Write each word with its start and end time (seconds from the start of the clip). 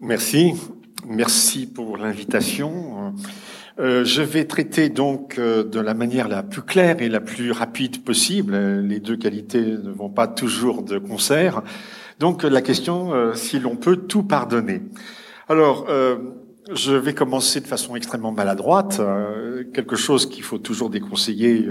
Merci. 0.00 0.52
Merci 1.08 1.66
pour 1.66 1.96
l'invitation. 1.96 3.14
Euh, 3.80 4.04
je 4.04 4.22
vais 4.22 4.44
traiter 4.44 4.90
donc 4.90 5.38
euh, 5.38 5.64
de 5.64 5.80
la 5.80 5.92
manière 5.92 6.28
la 6.28 6.44
plus 6.44 6.62
claire 6.62 7.02
et 7.02 7.08
la 7.08 7.20
plus 7.20 7.50
rapide 7.50 8.04
possible. 8.04 8.56
Les 8.56 9.00
deux 9.00 9.16
qualités 9.16 9.60
ne 9.60 9.90
vont 9.90 10.08
pas 10.08 10.28
toujours 10.28 10.84
de 10.84 10.98
concert. 10.98 11.62
Donc 12.20 12.44
la 12.44 12.62
question, 12.62 13.12
euh, 13.12 13.34
si 13.34 13.58
l'on 13.58 13.74
peut 13.74 13.96
tout 13.96 14.22
pardonner. 14.22 14.82
Alors, 15.48 15.88
je 16.72 16.92
vais 16.92 17.14
commencer 17.14 17.60
de 17.60 17.66
façon 17.66 17.96
extrêmement 17.96 18.32
maladroite, 18.32 19.00
quelque 19.72 19.96
chose 19.96 20.26
qu'il 20.28 20.42
faut 20.42 20.58
toujours 20.58 20.90
déconseiller 20.90 21.66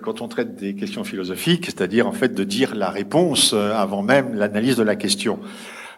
quand 0.00 0.20
on 0.20 0.28
traite 0.28 0.54
des 0.54 0.76
questions 0.76 1.02
philosophiques, 1.02 1.66
c'est-à-dire 1.66 2.06
en 2.06 2.12
fait 2.12 2.32
de 2.32 2.44
dire 2.44 2.76
la 2.76 2.90
réponse 2.90 3.52
avant 3.52 4.02
même 4.02 4.32
l'analyse 4.34 4.76
de 4.76 4.84
la 4.84 4.94
question. 4.94 5.40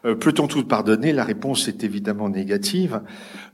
Euh, 0.04 0.14
peut-on 0.14 0.46
tout 0.46 0.64
pardonner? 0.64 1.12
La 1.12 1.24
réponse 1.24 1.68
est 1.68 1.84
évidemment 1.84 2.28
négative, 2.28 3.00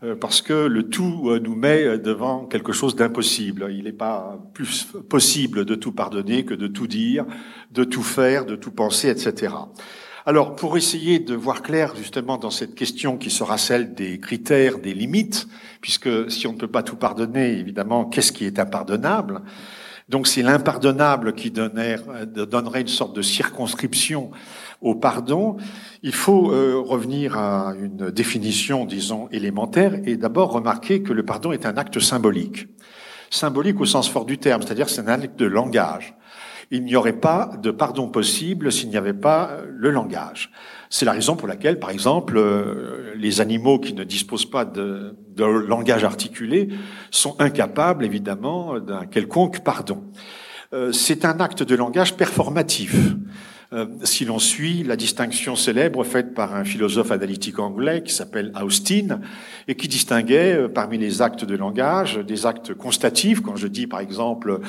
euh, 0.03 0.17
parce 0.17 0.43
que 0.43 0.53
le 0.53 0.85
tout 0.85 1.31
euh, 1.31 1.39
nous 1.39 1.55
met 1.55 1.99
devant 1.99 2.47
quelque 2.47 2.73
chose 2.73 2.97
d'impossible. 2.97 3.69
Il 3.71 3.85
n'est 3.85 3.93
pas 3.93 4.39
plus 4.55 4.87
possible 5.09 5.65
de 5.65 5.75
tout 5.75 5.93
pardonner 5.93 6.45
que 6.45 6.55
de 6.55 6.67
tout 6.67 6.87
dire, 6.87 7.25
de 7.71 7.85
tout 7.85 8.03
faire, 8.03 8.45
de 8.47 8.57
tout 8.57 8.73
penser, 8.73 9.09
etc. 9.09 9.55
Alors, 10.25 10.55
pour 10.55 10.77
essayer 10.77 11.19
de 11.19 11.35
voir 11.35 11.63
clair 11.63 11.97
justement 11.97 12.39
dans 12.39 12.51
cette 12.51 12.77
question 12.77 13.17
qui 13.17 13.29
sera 13.29 13.59
celle 13.59 13.95
des 13.95 14.21
critères, 14.21 14.79
des 14.79 14.95
limites, 14.95 15.49
puisque 15.81 16.31
si 16.31 16.47
on 16.47 16.53
ne 16.53 16.59
peut 16.59 16.69
pas 16.69 16.85
tout 16.85 16.95
pardonner, 16.97 17.59
évidemment, 17.59 18.05
qu'est-ce 18.05 18.31
qui 18.31 18.45
est 18.45 18.61
impardonnable? 18.61 19.43
Donc 20.13 20.27
c'est 20.27 20.43
l'impardonnable 20.43 21.33
qui 21.33 21.51
donnerait 21.51 22.81
une 22.83 22.89
sorte 22.89 23.17
de 23.17 23.23
circonscription 23.23 24.31
au 24.83 24.95
pardon, 24.95 25.57
il 26.03 26.13
faut 26.13 26.53
euh, 26.53 26.79
revenir 26.85 27.39
à 27.39 27.73
une 27.81 28.11
définition, 28.11 28.85
disons, 28.85 29.29
élémentaire, 29.31 29.95
et 30.05 30.19
d'abord 30.19 30.53
remarquer 30.53 31.03
que 31.03 31.15
le 31.15 31.25
pardon 31.25 31.53
est 31.53 31.65
un 31.65 31.79
acte 31.79 31.99
symbolique. 31.99 32.67
Symbolique 33.31 33.81
au 33.81 33.87
sens 33.87 34.07
fort 34.07 34.27
du 34.27 34.37
terme, 34.37 34.61
c'est-à-dire 34.61 34.91
c'est 34.91 35.01
un 35.01 35.23
acte 35.23 35.39
de 35.39 35.47
langage. 35.47 36.15
Il 36.75 36.85
n'y 36.85 36.97
aurait 36.97 37.13
pas 37.13 37.51
de 37.63 37.71
pardon 37.71 38.09
possible 38.09 38.73
s'il 38.73 38.89
n'y 38.89 38.97
avait 38.97 39.13
pas 39.13 39.59
le 39.69 39.91
langage. 39.91 40.51
C'est 40.89 41.05
la 41.05 41.13
raison 41.13 41.37
pour 41.37 41.47
laquelle, 41.47 41.79
par 41.79 41.91
exemple, 41.91 42.39
euh, 42.39 43.13
les 43.15 43.43
animaux 43.43 43.79
qui 43.79 43.93
ne 43.93 44.05
disposent 44.05 44.51
pas 44.51 44.65
de, 44.65 45.15
de 45.37 45.45
langage 45.45 46.03
articulé 46.03 46.71
sont 47.11 47.39
incapables, 47.41 48.07
évidemment, 48.07 48.81
d'un 48.81 49.05
quelconque 49.05 49.61
pardon. 49.61 50.03
Euh, 50.73 50.93
c'est 50.93 51.27
un 51.27 51.41
acte 51.41 51.63
de 51.63 51.75
langage 51.75 52.17
performatif. 52.17 52.97
Euh, 53.73 53.87
si 54.05 54.27
l'on 54.27 54.39
suit 54.39 54.83
la 54.83 54.97
distinction 54.97 55.57
célèbre 55.57 56.05
faite 56.05 56.35
par 56.35 56.55
un 56.55 56.63
philosophe 56.63 57.11
analytique 57.11 57.59
anglais 57.59 58.03
qui 58.03 58.13
s'appelle 58.13 58.53
Austin 58.61 59.21
et 59.67 59.75
qui 59.77 59.89
distinguait 59.89 60.53
euh, 60.53 60.69
parmi 60.69 60.99
les 60.99 61.23
actes 61.23 61.47
de 61.47 61.57
langage 61.57 62.19
des 62.19 62.45
actes 62.45 62.75
constatifs. 62.75 63.41
Quand 63.41 63.57
je 63.57 63.69
dis 63.69 63.87
par 63.87 64.01
exemple, 64.01 64.61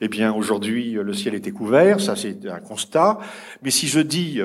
eh 0.00 0.06
bien 0.06 0.32
aujourd'hui 0.32 0.92
le 0.92 1.12
ciel 1.12 1.34
était 1.34 1.50
couvert, 1.50 2.00
ça 2.00 2.14
c'est 2.14 2.46
un 2.46 2.60
constat. 2.60 3.18
Mais 3.62 3.70
si 3.70 3.88
je 3.88 3.98
dis 3.98 4.40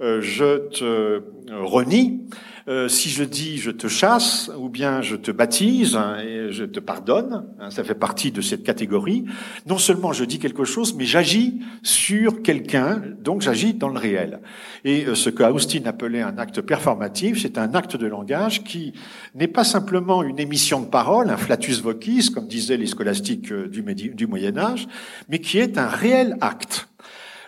je 0.00 0.68
te 0.68 1.22
renie, 1.50 2.20
euh, 2.66 2.88
si 2.88 3.10
je 3.10 3.24
dis 3.24 3.58
je 3.58 3.70
te 3.70 3.88
chasse 3.88 4.50
ou 4.58 4.70
bien 4.70 5.02
je 5.02 5.16
te 5.16 5.30
baptise 5.30 5.96
hein, 5.96 6.16
et 6.18 6.50
je 6.50 6.64
te 6.64 6.80
pardonne, 6.80 7.44
hein, 7.60 7.70
ça 7.70 7.84
fait 7.84 7.94
partie 7.94 8.32
de 8.32 8.40
cette 8.40 8.62
catégorie. 8.62 9.26
Non 9.66 9.76
seulement 9.76 10.14
je 10.14 10.24
dis 10.24 10.38
quelque 10.38 10.64
chose, 10.64 10.94
mais 10.94 11.04
j'agis 11.04 11.60
sur 11.82 12.40
quelqu'un, 12.40 13.02
donc 13.20 13.42
j'agis 13.42 13.74
dans 13.74 13.90
le 13.90 13.98
réel. 13.98 14.40
Et 14.84 15.04
euh, 15.04 15.14
ce 15.14 15.28
que 15.28 15.42
Austin 15.42 15.82
appelait 15.84 16.22
un 16.22 16.38
acte 16.38 16.62
performatif, 16.62 17.42
c'est 17.42 17.58
un 17.58 17.74
acte 17.74 17.96
de 17.98 18.06
langage 18.06 18.64
qui 18.64 18.94
n'est 19.34 19.46
pas 19.48 19.64
simplement 19.64 20.22
une 20.22 20.38
émission 20.38 20.80
de 20.80 20.86
parole, 20.86 21.28
un 21.28 21.36
flatus 21.36 21.82
vocis, 21.82 22.32
comme 22.32 22.46
disaient 22.46 22.78
les 22.78 22.86
scolastiques 22.86 23.52
euh, 23.52 23.68
du 23.68 24.26
Moyen 24.26 24.56
Âge, 24.56 24.88
mais 25.28 25.40
qui 25.40 25.58
est 25.58 25.76
un 25.76 25.88
réel 25.88 26.38
acte. 26.40 26.88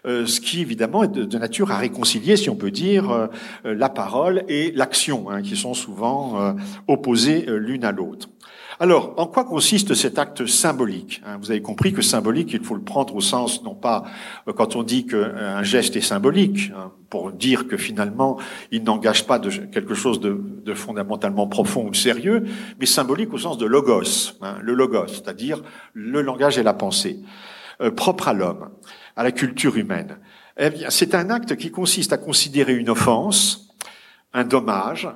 Euh, 0.07 0.25
ce 0.25 0.41
qui 0.41 0.61
évidemment 0.61 1.03
est 1.03 1.09
de, 1.09 1.39
nature 1.39 1.73
à 1.73 1.79
réconcilier, 1.79 2.37
si 2.37 2.49
on 2.49 2.55
peut 2.55 2.71
dire, 2.71 3.11
euh, 3.11 3.27
la 3.65 3.89
parole 3.89 4.45
et 4.49 4.71
l'action, 4.73 5.29
hein, 5.31 5.43
qui 5.43 5.57
sont 5.57 5.75
souvent 5.75 6.41
euh, 6.41 6.53
opposées 6.87 7.45
l'une 7.49 7.85
à 7.85 7.91
l'autre. 7.91 8.29
Alors, 8.79 9.15
en 9.17 9.27
quoi 9.27 9.45
consiste 9.45 9.95
cet 9.95 10.19
acte 10.19 10.47
symbolique 10.47 11.23
hein? 11.27 11.39
Vous 11.41 11.51
avez 11.51 11.63
compris 11.63 11.93
que 11.93 12.03
symbolique, 12.03 12.53
il 12.53 12.63
faut 12.63 12.75
le 12.75 12.83
prendre 12.83 13.17
au 13.17 13.21
sens, 13.21 13.65
non 13.65 13.75
pas 13.75 14.05
quand 14.55 14.77
on 14.77 14.83
dit 14.83 15.07
qu'un 15.07 15.63
geste 15.63 15.97
est 15.97 16.03
symbolique, 16.03 16.71
hein, 16.77 16.93
pour 17.09 17.33
dire 17.33 17.67
que 17.67 17.79
finalement, 17.79 18.39
il 18.71 18.85
n'engage 18.85 19.27
pas 19.27 19.39
de 19.39 19.51
quelque 19.51 19.95
chose 19.95 20.21
de, 20.21 20.39
de, 20.65 20.75
fondamentalement 20.75 21.47
profond 21.47 21.89
ou 21.89 21.95
sérieux, 21.95 22.45
mais 22.79 22.87
symbolique 22.87 23.33
au 23.33 23.39
sens 23.39 23.57
de 23.57 23.65
logos, 23.65 24.35
hein, 24.43 24.57
le 24.61 24.75
logos, 24.75 25.09
c'est-à-dire 25.09 25.63
le 25.95 26.21
langage 26.21 26.59
et 26.59 26.63
la 26.63 26.75
pensée, 26.75 27.21
propre 27.97 28.29
à 28.29 28.35
l'homme 28.35 28.69
à 29.17 29.25
la 29.25 29.33
culture 29.33 29.77
humaine 29.77 30.19
Eh 30.59 30.71
bien, 30.71 30.91
c'est 30.91 31.15
un 31.15 31.31
acte 31.31 31.57
qui 31.57 31.71
consiste 31.71 32.13
à 32.13 32.19
considérer 32.19 32.75
une 32.75 32.91
offense, 32.91 33.69
un 34.33 34.45
dommage, 34.45 35.09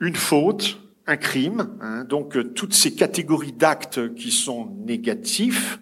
une 0.00 0.16
faute, 0.16 0.80
un 1.06 1.16
crime, 1.16 1.76
hein, 1.80 2.04
donc 2.04 2.36
euh, 2.36 2.44
toutes 2.44 2.74
ces 2.74 2.94
catégories 2.94 3.52
d'actes 3.52 4.14
qui 4.14 4.30
sont 4.30 4.74
négatifs, 4.84 5.78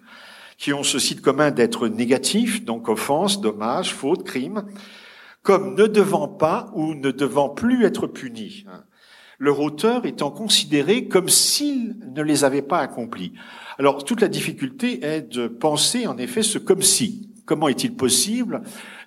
qui 0.57 0.71
ont 0.71 0.83
ceci 0.83 1.15
de 1.15 1.21
commun 1.21 1.51
d'être 1.51 1.87
négatifs, 1.87 2.63
donc 2.63 2.89
offense, 2.89 3.41
dommage, 3.41 3.93
faute, 3.93 4.23
crime, 4.23 4.65
comme 5.41 5.75
ne 5.75 5.87
devant 5.87 6.27
pas 6.27 6.71
ou 6.73 6.93
ne 6.93 7.11
devant 7.11 7.49
plus 7.49 7.85
être 7.85 8.07
punis. 8.07 8.65
Hein. 8.67 8.83
Leur 9.37 9.59
auteur 9.59 10.05
étant 10.05 10.31
considéré 10.31 11.07
comme 11.07 11.29
s'il 11.29 11.97
ne 12.13 12.21
les 12.21 12.45
avait 12.45 12.61
pas 12.61 12.79
accomplis. 12.79 13.33
Alors 13.77 14.05
toute 14.05 14.21
la 14.21 14.29
difficulté 14.29 15.03
est 15.05 15.21
de 15.21 15.47
penser 15.47 16.07
en 16.07 16.17
effet 16.17 16.41
ce 16.41 16.57
comme 16.57 16.81
si. 16.81 17.34
Comment 17.45 17.67
est-il 17.67 17.95
possible 17.95 18.63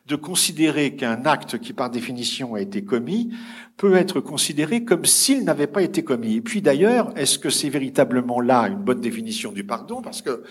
de 0.07 0.15
considérer 0.15 0.95
qu'un 0.95 1.27
acte 1.27 1.59
qui 1.59 1.73
par 1.73 1.91
définition 1.91 2.55
a 2.55 2.61
été 2.61 2.83
commis 2.83 3.31
peut 3.77 3.95
être 3.95 4.21
considéré 4.21 4.85
comme 4.85 5.05
s'il 5.05 5.45
n'avait 5.45 5.67
pas 5.67 5.83
été 5.83 6.05
commis? 6.05 6.37
Et 6.37 6.41
puis 6.41 6.63
d'ailleurs, 6.63 7.13
est-ce 7.17 7.39
que 7.41 7.51
c'est 7.51 7.69
véritablement 7.69 8.41
là 8.41 8.69
une 8.69 8.77
bonne 8.79 9.01
définition 9.01 9.51
du 9.51 9.65
pardon? 9.65 10.03
Parce 10.03 10.23
que, 10.23 10.45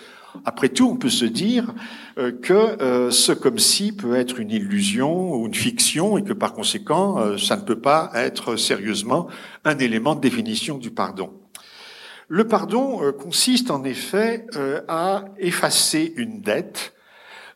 après 0.44 0.68
tout, 0.68 0.90
on 0.90 0.97
peut 0.97 1.09
se 1.09 1.24
dire 1.24 1.74
euh, 2.18 2.34
que 2.34 2.53
euh, 2.53 3.09
ce 3.09 3.31
comme 3.31 3.58
si 3.58 3.94
peut 3.94 4.16
être 4.16 4.40
une 4.42 4.52
illusion 4.52 5.34
ou 5.34 5.47
une 5.47 5.53
fiction 5.53 6.18
et 6.18 6.24
que 6.24 6.34
par 6.34 6.53
conséquent, 6.53 7.20
euh, 7.20 7.38
ça 7.38 7.56
ne 7.56 7.62
peut 7.62 7.80
pas 7.80 8.12
être 8.16 8.58
sérieusement 8.58 9.28
un 9.64 9.80
élément 9.80 10.14
de 10.14 10.22
définition 10.22 10.78
du 10.78 10.92
pardon. 10.92 11.31
Le 12.28 12.46
pardon 12.46 13.14
consiste 13.14 13.72
en 13.72 13.86
effet 13.86 14.46
à 14.90 15.24
effacer 15.40 16.14
une 16.18 16.42
dette 16.42 16.94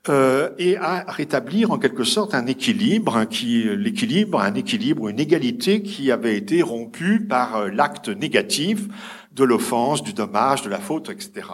euh, 0.09 0.49
et 0.57 0.77
à 0.77 1.05
rétablir 1.07 1.69
en 1.69 1.77
quelque 1.77 2.03
sorte 2.03 2.33
un 2.33 2.47
équilibre, 2.47 3.25
qui 3.25 3.65
l'équilibre, 3.77 4.41
un 4.41 4.55
équilibre, 4.55 5.07
une 5.07 5.19
égalité 5.19 5.83
qui 5.83 6.11
avait 6.11 6.35
été 6.35 6.63
rompue 6.63 7.19
par 7.19 7.55
euh, 7.57 7.69
l'acte 7.69 8.09
négatif 8.09 8.87
de 9.35 9.43
l'offense, 9.43 10.01
du 10.01 10.13
dommage, 10.13 10.63
de 10.63 10.69
la 10.71 10.79
faute, 10.79 11.11
etc. 11.11 11.47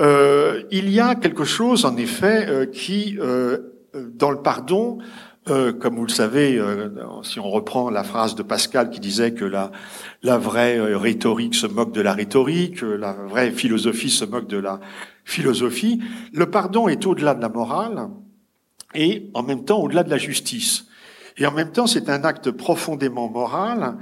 Euh, 0.00 0.64
il 0.72 0.90
y 0.90 0.98
a 0.98 1.14
quelque 1.14 1.44
chose, 1.44 1.84
en 1.84 1.96
effet, 1.96 2.46
euh, 2.48 2.66
qui, 2.66 3.16
dans 3.94 4.30
le 4.30 4.42
pardon, 4.42 4.98
comme 5.46 5.96
vous 5.96 6.04
le 6.04 6.12
savez, 6.12 6.60
si 7.22 7.40
on 7.40 7.48
reprend 7.48 7.88
la 7.88 8.04
phrase 8.04 8.34
de 8.34 8.42
Pascal 8.42 8.90
qui 8.90 9.00
disait 9.00 9.32
que 9.32 9.46
la, 9.46 9.72
la 10.22 10.36
vraie 10.36 10.78
rhétorique 10.94 11.54
se 11.54 11.66
moque 11.66 11.92
de 11.92 12.02
la 12.02 12.12
rhétorique, 12.12 12.82
la 12.82 13.14
vraie 13.14 13.50
philosophie 13.50 14.10
se 14.10 14.26
moque 14.26 14.46
de 14.46 14.58
la 14.58 14.78
philosophie, 15.28 16.00
le 16.32 16.50
pardon 16.50 16.88
est 16.88 17.06
au-delà 17.06 17.34
de 17.34 17.42
la 17.42 17.50
morale 17.50 18.08
et 18.94 19.30
en 19.34 19.42
même 19.42 19.64
temps 19.64 19.78
au-delà 19.78 20.02
de 20.02 20.10
la 20.10 20.16
justice. 20.16 20.86
Et 21.36 21.46
en 21.46 21.52
même 21.52 21.70
temps, 21.70 21.86
c'est 21.86 22.08
un 22.08 22.24
acte 22.24 22.50
profondément 22.50 23.28
moral. 23.28 23.96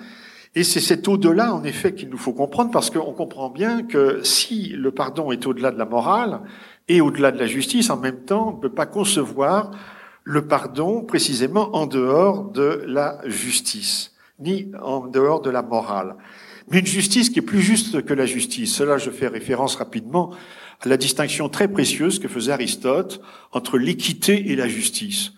Et 0.54 0.62
c'est 0.62 0.80
cet 0.80 1.08
au-delà, 1.08 1.52
en 1.52 1.64
effet, 1.64 1.94
qu'il 1.94 2.08
nous 2.08 2.16
faut 2.16 2.32
comprendre, 2.32 2.70
parce 2.70 2.90
qu'on 2.90 3.12
comprend 3.12 3.50
bien 3.50 3.82
que 3.82 4.22
si 4.22 4.68
le 4.68 4.90
pardon 4.92 5.32
est 5.32 5.46
au-delà 5.46 5.70
de 5.70 5.78
la 5.78 5.84
morale 5.84 6.40
et 6.88 7.00
au-delà 7.00 7.32
de 7.32 7.38
la 7.38 7.46
justice, 7.46 7.90
en 7.90 7.98
même 7.98 8.20
temps, 8.20 8.50
on 8.50 8.56
ne 8.56 8.60
peut 8.60 8.72
pas 8.72 8.86
concevoir 8.86 9.72
le 10.22 10.46
pardon 10.46 11.02
précisément 11.02 11.76
en 11.76 11.86
dehors 11.86 12.50
de 12.50 12.84
la 12.86 13.20
justice, 13.26 14.12
ni 14.38 14.70
en 14.80 15.06
dehors 15.06 15.42
de 15.42 15.50
la 15.50 15.62
morale. 15.62 16.16
Mais 16.70 16.78
une 16.78 16.86
justice 16.86 17.30
qui 17.30 17.40
est 17.40 17.42
plus 17.42 17.60
juste 17.60 18.04
que 18.04 18.14
la 18.14 18.26
justice. 18.26 18.74
Cela, 18.74 18.96
je 18.96 19.10
fais 19.10 19.28
référence 19.28 19.76
rapidement 19.76 20.32
à 20.80 20.88
la 20.88 20.96
distinction 20.96 21.48
très 21.48 21.68
précieuse 21.68 22.18
que 22.18 22.28
faisait 22.28 22.52
Aristote 22.52 23.20
entre 23.52 23.78
l'équité 23.78 24.50
et 24.50 24.56
la 24.56 24.68
justice. 24.68 25.32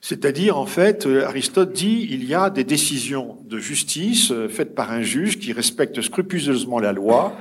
C'est-à-dire, 0.00 0.58
en 0.58 0.66
fait, 0.66 1.06
euh, 1.06 1.24
Aristote 1.26 1.72
dit 1.72 2.06
il 2.10 2.26
y 2.26 2.34
a 2.34 2.50
des 2.50 2.64
décisions 2.64 3.38
de 3.46 3.56
justice 3.56 4.32
euh, 4.32 4.48
faites 4.48 4.74
par 4.74 4.92
un 4.92 5.00
juge 5.00 5.38
qui 5.38 5.54
respecte 5.54 6.02
scrupuleusement 6.02 6.78
la 6.78 6.92
loi, 6.92 7.34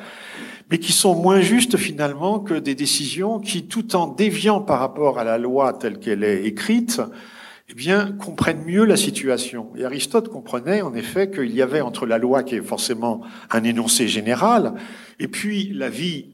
mais 0.72 0.78
qui 0.78 0.94
sont 0.94 1.14
moins 1.14 1.42
justes 1.42 1.76
finalement 1.76 2.40
que 2.40 2.54
des 2.54 2.74
décisions 2.74 3.42
qui, 3.42 3.68
tout 3.68 3.98
en 3.98 4.08
déviant 4.08 4.62
par 4.62 4.80
rapport 4.80 5.20
à 5.20 5.26
la 5.26 5.38
loi 5.38 5.74
telle 5.74 6.00
qu'elle 6.00 6.24
est 6.24 6.46
écrite, 6.46 7.02
eh 7.70 7.74
bien, 7.74 8.14
comprennent 8.14 8.64
mieux 8.64 8.86
la 8.86 8.96
situation. 8.96 9.72
Et 9.76 9.84
Aristote 9.84 10.30
comprenait 10.30 10.82
en 10.82 10.94
effet 10.94 11.30
qu'il 11.30 11.54
y 11.54 11.62
avait 11.62 11.82
entre 11.82 12.06
la 12.06 12.18
loi, 12.18 12.44
qui 12.44 12.56
est 12.56 12.62
forcément 12.62 13.22
un 13.52 13.66
énoncé 13.66 14.08
général, 14.08 14.76
et 15.20 15.28
puis 15.28 15.70
la 15.74 15.90
vie 15.90 16.33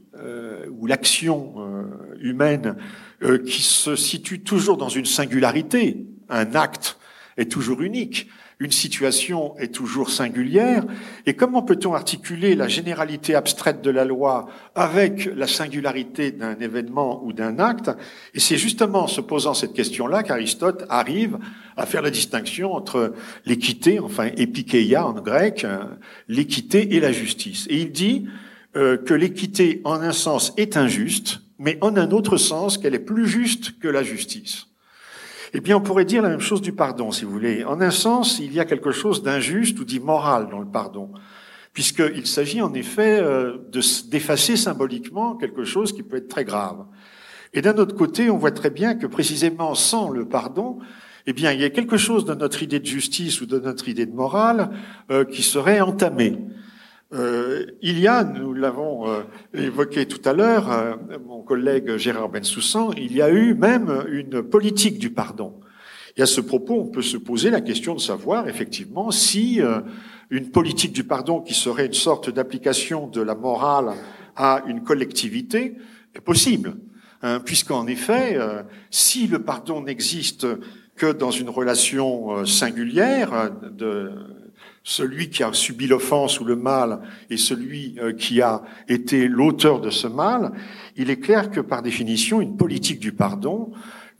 ou 0.69 0.88
l'action 0.88 1.54
euh, 1.57 1.83
humaine 2.21 2.75
euh, 3.24 3.38
qui 3.38 3.62
se 3.62 3.95
situe 3.95 4.42
toujours 4.42 4.77
dans 4.77 4.89
une 4.89 5.06
singularité. 5.06 6.06
Un 6.30 6.56
acte 6.56 6.98
est 7.38 7.51
toujours 7.51 7.81
unique 7.81 8.30
une 8.62 8.71
situation 8.71 9.57
est 9.57 9.74
toujours 9.74 10.10
singulière, 10.10 10.83
et 11.25 11.33
comment 11.33 11.62
peut-on 11.62 11.94
articuler 11.94 12.56
la 12.56 12.68
généralité 12.68 13.33
abstraite 13.33 13.81
de 13.81 13.89
la 13.89 14.04
loi 14.04 14.50
avec 14.75 15.30
la 15.33 15.48
singularité 15.48 16.31
d'un 16.31 16.60
événement 16.60 17.24
ou 17.24 17.31
d'un 17.31 17.57
acte? 17.60 17.89
Et 18.33 18.42
c'est 18.42 18.57
justement 18.57 19.04
en 19.04 19.07
se 19.07 19.21
posant 19.21 19.54
cette 19.54 19.71
question-là 19.71 20.24
qu'Aristote 20.24 20.83
arrive 20.89 21.38
à 21.77 21.86
faire 21.86 22.01
la 22.01 22.12
distinction 22.12 22.74
entre 22.74 23.13
l'équité, 23.45 24.00
enfin 24.00 24.25
epikeia 24.36 25.07
en 25.07 25.13
grec, 25.13 25.66
l'équité 26.27 26.95
et 26.95 27.00
la 27.00 27.13
justice. 27.13 27.66
Et 27.69 27.77
il 27.77 27.94
dit 27.94 28.27
euh, 28.75 28.98
que 28.98 29.13
l'équité 29.13 29.81
en 29.83 30.01
un 30.01 30.12
sens 30.12 30.54
est 30.57 30.77
injuste, 30.77 31.42
mais 31.57 31.77
en 31.81 31.95
un 31.98 32.12
autre 32.12 32.38
sens 32.38 32.77
qu'elle 32.77 32.95
est 32.95 33.00
plus 33.00 33.27
juste 33.27 33.80
que 33.80 33.88
la 33.88 34.04
justice. 34.04 34.68
Eh 35.54 35.62
bien, 35.62 35.77
on 35.77 35.81
pourrait 35.81 36.06
dire 36.06 36.21
la 36.21 36.30
même 36.30 36.39
chose 36.39 36.62
du 36.62 36.71
pardon, 36.71 37.12
si 37.12 37.25
vous 37.25 37.31
voulez. 37.31 37.63
En 37.66 37.81
un 37.81 37.89
sens, 37.89 38.39
il 38.39 38.54
y 38.54 38.60
a 38.60 38.66
quelque 38.66 38.92
chose 38.92 39.24
d'injuste 39.24 39.80
ou 39.80 39.83
d'immoral 39.83 40.50
dans 40.51 40.60
le 40.60 40.68
pardon, 40.68 41.12
puisqu'il 41.74 42.27
s'agit 42.27 42.62
en 42.62 42.74
effet 42.74 43.19
euh, 43.19 43.57
d'effacer 44.07 44.56
symboliquement 44.56 45.36
quelque 45.36 45.63
chose 45.63 45.92
qui 45.92 46.04
peut 46.04 46.18
être 46.18 46.27
très 46.27 46.45
grave. 46.45 46.86
Et 47.54 47.62
d'un 47.62 47.75
autre 47.77 47.95
côté, 47.95 48.30
on 48.30 48.38
voit 48.38 48.51
très 48.51 48.69
bien 48.69 48.94
que 48.94 49.07
précisément 49.07 49.74
sans 49.74 50.10
le 50.10 50.25
pardon, 50.25 50.77
eh 51.25 51.33
bien, 51.33 51.51
il 51.51 51.60
y 51.62 51.63
a 51.63 51.69
quelque 51.69 51.98
chose 51.98 52.25
de 52.25 52.36
notre 52.36 52.62
idée 52.63 52.80
de 52.80 52.86
justice 52.86 53.42
ou 53.42 53.45
de 53.45 53.60
notre 53.60 53.89
idée 53.89 54.06
de 54.06 54.13
morale 54.13 54.69
euh, 55.12 55.25
qui 55.25 55.42
serait 55.42 55.81
entamé. 55.81 56.38
Euh, 57.11 57.65
il 57.81 58.00
y 58.00 58.07
a, 58.07 58.23
nous 58.23 58.53
l'avons 58.53 59.09
euh, 59.09 59.23
évoqué 59.56 60.06
tout 60.06 60.21
à 60.29 60.33
l'heure, 60.33 60.71
euh, 60.71 60.95
mon 61.25 61.41
collègue 61.41 61.97
Gérard 61.97 62.29
Bensoussan, 62.29 62.91
il 62.97 63.13
y 63.15 63.21
a 63.21 63.31
eu 63.31 63.56
même 63.56 64.06
une 64.11 64.44
politique 64.44 65.00
du 65.00 65.09
pardon. 65.09 65.59
Et 66.17 66.21
à 66.21 66.27
ce 66.27 66.39
propos, 66.39 66.75
on 66.75 66.88
peut 66.88 67.01
se 67.01 67.17
poser 67.17 67.50
la 67.50 67.61
question 67.61 67.95
de 67.95 68.00
savoir 68.00 68.47
effectivement 68.47 69.09
si 69.09 69.61
une 70.29 70.51
politique 70.51 70.91
du 70.91 71.06
pardon 71.06 71.39
qui 71.39 71.53
serait 71.53 71.85
une 71.85 71.94
sorte 71.94 72.29
d'application 72.29 73.07
de 73.07 73.21
la 73.21 73.35
morale 73.35 73.94
à 74.35 74.63
une 74.67 74.83
collectivité 74.83 75.77
est 76.13 76.21
possible. 76.21 76.75
Hein, 77.21 77.39
Puisqu'en 77.39 77.88
effet, 77.88 78.38
si 78.89 79.27
le 79.27 79.39
pardon 79.44 79.81
n'existe 79.81 80.45
que 80.95 81.11
dans 81.11 81.31
une 81.31 81.50
relation 81.50 82.45
singulière 82.45 83.51
de 83.71 84.11
celui 84.83 85.29
qui 85.29 85.43
a 85.43 85.53
subi 85.53 85.87
l'offense 85.87 86.39
ou 86.39 86.45
le 86.45 86.55
mal 86.55 87.01
et 87.29 87.37
celui 87.37 87.95
euh, 87.99 88.13
qui 88.13 88.41
a 88.41 88.63
été 88.87 89.27
l'auteur 89.27 89.81
de 89.81 89.89
ce 89.89 90.07
mal, 90.07 90.51
il 90.95 91.09
est 91.09 91.19
clair 91.19 91.51
que 91.51 91.59
par 91.59 91.81
définition, 91.81 92.41
une 92.41 92.57
politique 92.57 92.99
du 92.99 93.11
pardon, 93.11 93.71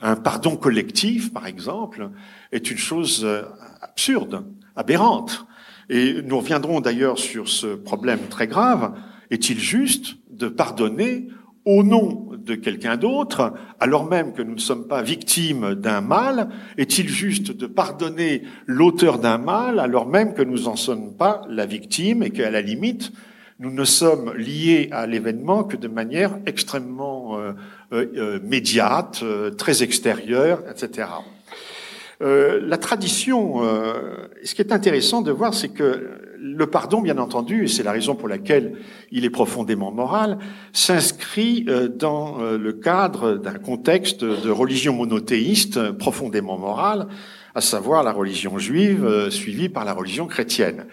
un 0.02 0.16
pardon 0.16 0.56
collectif 0.56 1.34
par 1.34 1.48
exemple, 1.48 2.10
est 2.52 2.70
une 2.72 2.78
chose 2.78 3.22
euh, 3.24 3.44
absurde, 3.82 4.46
aberrante. 4.76 5.46
Et 5.90 6.22
nous 6.22 6.38
reviendrons 6.38 6.82
d'ailleurs 6.82 7.18
sur 7.18 7.50
ce 7.50 7.68
problème 7.76 8.20
très 8.30 8.48
grave. 8.48 8.94
Est-il 9.32 9.60
juste 9.60 10.18
de 10.30 10.48
pardonner 10.48 11.28
au 11.70 11.84
nom 11.84 12.32
de 12.36 12.56
quelqu'un 12.56 12.98
d'autre, 12.98 13.54
alors 13.80 14.06
même 14.06 14.34
que 14.34 14.42
nous 14.42 14.56
ne 14.56 14.60
sommes 14.60 14.88
pas 14.88 15.04
victimes 15.04 15.76
d'un 15.76 16.02
mal, 16.02 16.50
est-il 16.80 17.08
juste 17.08 17.56
de 17.56 17.68
pardonner 17.68 18.42
l'auteur 18.66 19.20
d'un 19.20 19.38
mal, 19.38 19.80
alors 19.80 20.08
même 20.08 20.34
que 20.34 20.42
nous 20.42 20.64
n'en 20.64 20.76
sommes 20.76 21.14
pas 21.14 21.44
la 21.48 21.68
victime 21.68 22.24
et 22.24 22.32
qu'à 22.32 22.50
la 22.50 22.62
limite, 22.62 23.12
nous 23.60 23.72
ne 23.72 23.84
sommes 23.84 24.34
liés 24.36 24.90
à 24.92 25.06
l'événement 25.06 25.64
que 25.64 25.78
de 25.78 25.88
manière 25.88 26.40
extrêmement 26.48 27.38
euh, 27.38 27.52
euh, 27.94 28.06
euh 28.16 28.40
médiate, 28.42 29.20
euh, 29.22 29.52
très 29.52 29.84
extérieure, 29.84 30.64
etc. 30.72 31.08
Euh, 32.22 32.60
la 32.64 32.78
tradition, 32.78 33.62
ce 34.44 34.54
qui 34.56 34.62
est 34.62 34.72
intéressant 34.72 35.22
de 35.22 35.32
voir, 35.32 35.54
c'est 35.54 35.70
que 35.70 36.20
le 36.42 36.68
pardon, 36.68 37.02
bien 37.02 37.18
entendu, 37.18 37.66
et 37.66 37.68
c'est 37.68 37.84
la 37.84 37.92
raison 37.92 38.16
pour 38.16 38.28
laquelle 38.28 38.78
il 39.12 39.26
est 39.26 39.30
profondément 39.30 39.92
moral, 39.92 40.40
s'inscrit 40.74 41.66
euh, 41.68 41.88
dans 41.88 42.42
euh, 42.42 42.58
le 42.58 42.74
cadre 42.74 43.36
d'un 43.36 43.56
contexte 43.56 44.24
de 44.24 44.50
religion 44.50 44.94
monothéiste 44.94 45.92
profondément 45.92 46.58
morale, 46.58 47.08
à 47.56 47.62
savoir 47.62 48.04
la 48.04 48.12
religion 48.12 48.58
juive 48.58 49.06
euh, 49.06 49.30
suivie 49.30 49.70
par 49.70 49.86
la 49.86 49.94
religion 49.94 50.28
chrétienne. 50.28 50.86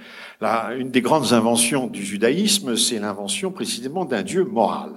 une 0.79 0.90
des 0.90 1.02
grandes 1.02 1.32
inventions 1.32 1.87
du 1.87 2.05
judaïsme, 2.05 2.76
c'est 2.76 2.99
l'invention 2.99 3.50
précisément 3.52 4.05
d'un 4.05 4.22
Dieu 4.22 4.44
moral. 4.44 4.93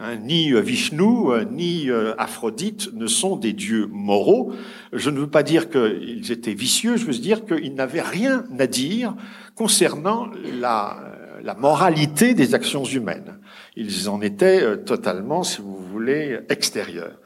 Hein, 0.00 0.16
ni 0.16 0.52
Vishnu, 0.60 1.44
ni 1.50 1.88
Aphrodite 2.18 2.92
ne 2.94 3.06
sont 3.06 3.36
des 3.36 3.52
dieux 3.52 3.86
moraux. 3.90 4.52
Je 4.92 5.10
ne 5.10 5.20
veux 5.20 5.30
pas 5.30 5.42
dire 5.42 5.70
qu'ils 5.70 6.32
étaient 6.32 6.54
vicieux, 6.54 6.96
je 6.96 7.06
veux 7.06 7.12
dire 7.12 7.44
qu'ils 7.44 7.74
n'avaient 7.74 8.02
rien 8.02 8.44
à 8.58 8.66
dire 8.66 9.14
concernant 9.54 10.30
la, 10.60 11.14
la 11.44 11.54
moralité 11.54 12.34
des 12.34 12.54
actions 12.54 12.84
humaines. 12.84 13.38
Ils 13.76 14.08
en 14.08 14.20
étaient 14.22 14.62
euh, 14.62 14.76
totalement, 14.76 15.42
si 15.42 15.60
vous 15.60 15.76
voulez, 15.76 16.40
extérieurs. 16.48 17.18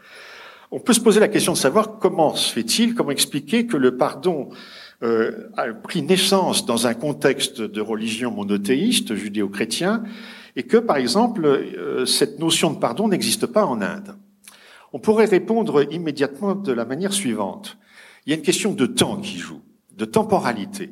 On 0.70 0.80
peut 0.80 0.92
se 0.92 1.00
poser 1.00 1.20
la 1.20 1.28
question 1.28 1.52
de 1.52 1.58
savoir 1.58 1.98
comment 1.98 2.34
se 2.34 2.52
fait-il, 2.52 2.94
comment 2.94 3.10
expliquer 3.10 3.66
que 3.66 3.76
le 3.76 3.96
pardon 3.96 4.50
euh, 5.02 5.48
a 5.56 5.72
pris 5.72 6.02
naissance 6.02 6.66
dans 6.66 6.86
un 6.86 6.94
contexte 6.94 7.62
de 7.62 7.80
religion 7.80 8.30
monothéiste 8.32 9.14
judéo-chrétien 9.14 10.02
et 10.58 10.64
que, 10.64 10.76
par 10.76 10.96
exemple, 10.96 11.46
euh, 11.46 12.04
cette 12.04 12.40
notion 12.40 12.72
de 12.72 12.78
pardon 12.78 13.06
n'existe 13.06 13.46
pas 13.46 13.64
en 13.64 13.80
Inde. 13.80 14.16
On 14.92 14.98
pourrait 14.98 15.26
répondre 15.26 15.86
immédiatement 15.92 16.56
de 16.56 16.72
la 16.72 16.84
manière 16.84 17.12
suivante. 17.12 17.78
Il 18.26 18.30
y 18.30 18.32
a 18.32 18.36
une 18.36 18.42
question 18.42 18.72
de 18.72 18.84
temps 18.84 19.18
qui 19.18 19.38
joue, 19.38 19.60
de 19.96 20.04
temporalité. 20.04 20.90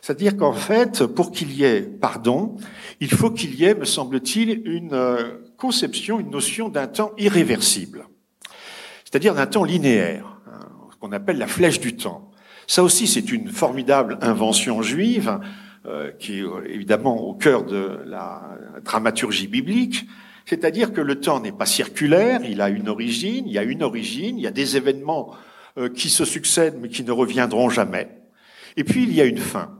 C'est-à-dire 0.00 0.36
qu'en 0.36 0.52
fait, 0.52 1.06
pour 1.06 1.32
qu'il 1.32 1.52
y 1.52 1.64
ait 1.64 1.82
pardon, 1.82 2.54
il 3.00 3.10
faut 3.10 3.32
qu'il 3.32 3.56
y 3.56 3.64
ait, 3.64 3.74
me 3.74 3.84
semble-t-il, 3.84 4.62
une 4.64 4.92
euh, 4.92 5.38
conception, 5.56 6.20
une 6.20 6.30
notion 6.30 6.68
d'un 6.68 6.86
temps 6.86 7.14
irréversible. 7.18 8.06
C'est-à-dire 9.02 9.34
d'un 9.34 9.46
temps 9.46 9.64
linéaire, 9.64 10.38
hein, 10.46 10.68
qu'on 11.00 11.10
appelle 11.10 11.38
la 11.38 11.48
flèche 11.48 11.80
du 11.80 11.96
temps. 11.96 12.30
Ça 12.68 12.84
aussi, 12.84 13.08
c'est 13.08 13.32
une 13.32 13.48
formidable 13.48 14.18
invention 14.20 14.82
juive, 14.82 15.40
qui 16.18 16.38
est 16.38 16.42
euh, 16.42 16.62
évidemment 16.66 17.20
au 17.20 17.34
cœur 17.34 17.64
de 17.64 18.00
la 18.06 18.58
dramaturgie 18.84 19.46
biblique. 19.46 20.06
C'est-à-dire 20.46 20.92
que 20.92 21.00
le 21.00 21.20
temps 21.20 21.40
n'est 21.40 21.52
pas 21.52 21.66
circulaire, 21.66 22.40
il 22.44 22.60
a 22.60 22.68
une 22.68 22.88
origine, 22.88 23.44
il 23.46 23.52
y 23.52 23.58
a 23.58 23.62
une 23.62 23.82
origine, 23.82 24.38
il 24.38 24.42
y 24.42 24.46
a 24.46 24.50
des 24.50 24.76
événements 24.76 25.34
qui 25.94 26.10
se 26.10 26.24
succèdent 26.24 26.76
mais 26.80 26.88
qui 26.88 27.02
ne 27.02 27.10
reviendront 27.10 27.70
jamais. 27.70 28.08
Et 28.76 28.84
puis 28.84 29.04
il 29.04 29.14
y 29.14 29.22
a 29.22 29.24
une 29.24 29.38
fin. 29.38 29.70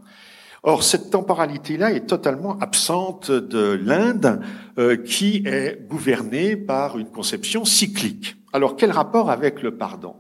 Or, 0.67 0.83
cette 0.83 1.11
temporalité-là 1.11 1.93
est 1.93 2.07
totalement 2.07 2.59
absente 2.59 3.31
de 3.31 3.79
l'Inde, 3.85 4.41
euh, 4.79 4.97
qui 4.97 5.43
est 5.45 5.87
gouvernée 5.87 6.57
par 6.57 6.99
une 6.99 7.11
conception 7.11 7.67
cyclique. 7.67 8.37
Alors, 8.55 8.75
quel 8.75 8.91
rapport 8.91 9.31
avec 9.31 9.61
le 9.61 9.77
pardon? 9.77 10.17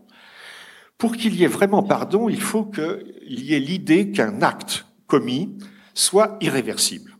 Pour 0.98 1.16
qu'il 1.16 1.34
y 1.34 1.44
ait 1.44 1.48
vraiment 1.48 1.82
pardon, 1.82 2.28
il 2.28 2.42
faut 2.42 2.64
qu'il 2.64 3.40
y 3.40 3.54
ait 3.54 3.58
l'idée 3.58 4.10
qu'un 4.10 4.42
acte 4.42 4.84
commis 5.06 5.56
soit 5.94 6.36
irréversible. 6.40 7.16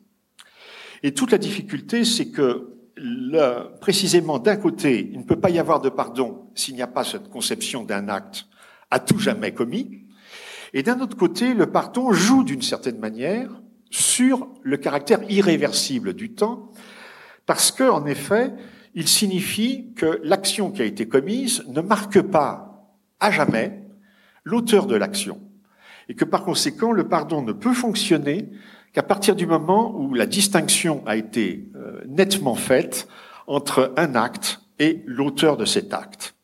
Et 1.03 1.15
toute 1.15 1.33
la 1.33 1.39
difficulté, 1.39 2.05
c'est 2.05 2.31
que 2.31 2.71
précisément 3.81 4.39
d'un 4.39 4.57
côté, 4.57 5.11
il 5.13 5.19
ne 5.19 5.25
peut 5.25 5.41
pas 5.41 5.51
y 5.51 5.59
avoir 5.59 5.81
de 5.81 5.89
pardon 5.89 6.51
s'il 6.55 6.75
n'y 6.75 6.83
a 6.83 6.87
pas 6.87 7.05
cette 7.05 7.29
conception 7.29 7.83
d'un 7.83 8.09
acte 8.09 8.47
à 8.91 9.01
tout 9.01 9.19
jamais 9.19 9.53
commis, 9.53 10.05
et 10.73 10.83
d'un 10.83 11.01
autre 11.01 11.17
côté, 11.17 11.55
le 11.55 11.71
pardon 11.71 12.13
joue 12.13 12.43
d'une 12.43 12.63
certaine 12.63 12.99
manière 12.99 13.49
sur 13.91 14.49
le 14.63 14.77
caractère 14.77 15.21
irréversible 15.31 16.15
du 16.15 16.35
temps, 16.35 16.73
parce 17.47 17.71
que, 17.71 17.85
en 17.85 18.07
effet, 18.07 18.53
il 18.95 19.07
signifie 19.07 19.93
que 19.95 20.21
l'action 20.25 20.71
qui 20.71 20.83
a 20.83 20.85
été 20.85 21.07
commise 21.07 21.65
ne 21.69 21.81
marque 21.81 22.21
pas 22.23 22.91
à 23.21 23.31
jamais 23.31 23.85
l'auteur 24.43 24.87
de 24.87 24.97
l'action. 24.97 25.41
Et 26.09 26.15
que 26.15 26.25
par 26.25 26.45
conséquent, 26.45 26.93
le 26.93 27.09
pardon 27.09 27.43
ne 27.43 27.53
peut 27.53 27.75
fonctionner 27.75 28.49
qu'à 28.93 29.03
partir 29.03 29.35
du 29.35 29.47
moment 29.47 29.95
où 29.99 30.15
la 30.15 30.27
distinction 30.27 31.03
a 31.07 31.17
été 31.17 31.69
euh, 31.75 32.01
nettement 32.07 32.55
faite 32.55 33.09
entre 33.47 33.93
un 33.97 34.15
acte 34.15 34.61
et 34.79 35.03
l'auteur 35.07 35.57
de 35.57 35.65
cet 35.65 35.93
acte. 35.93 36.35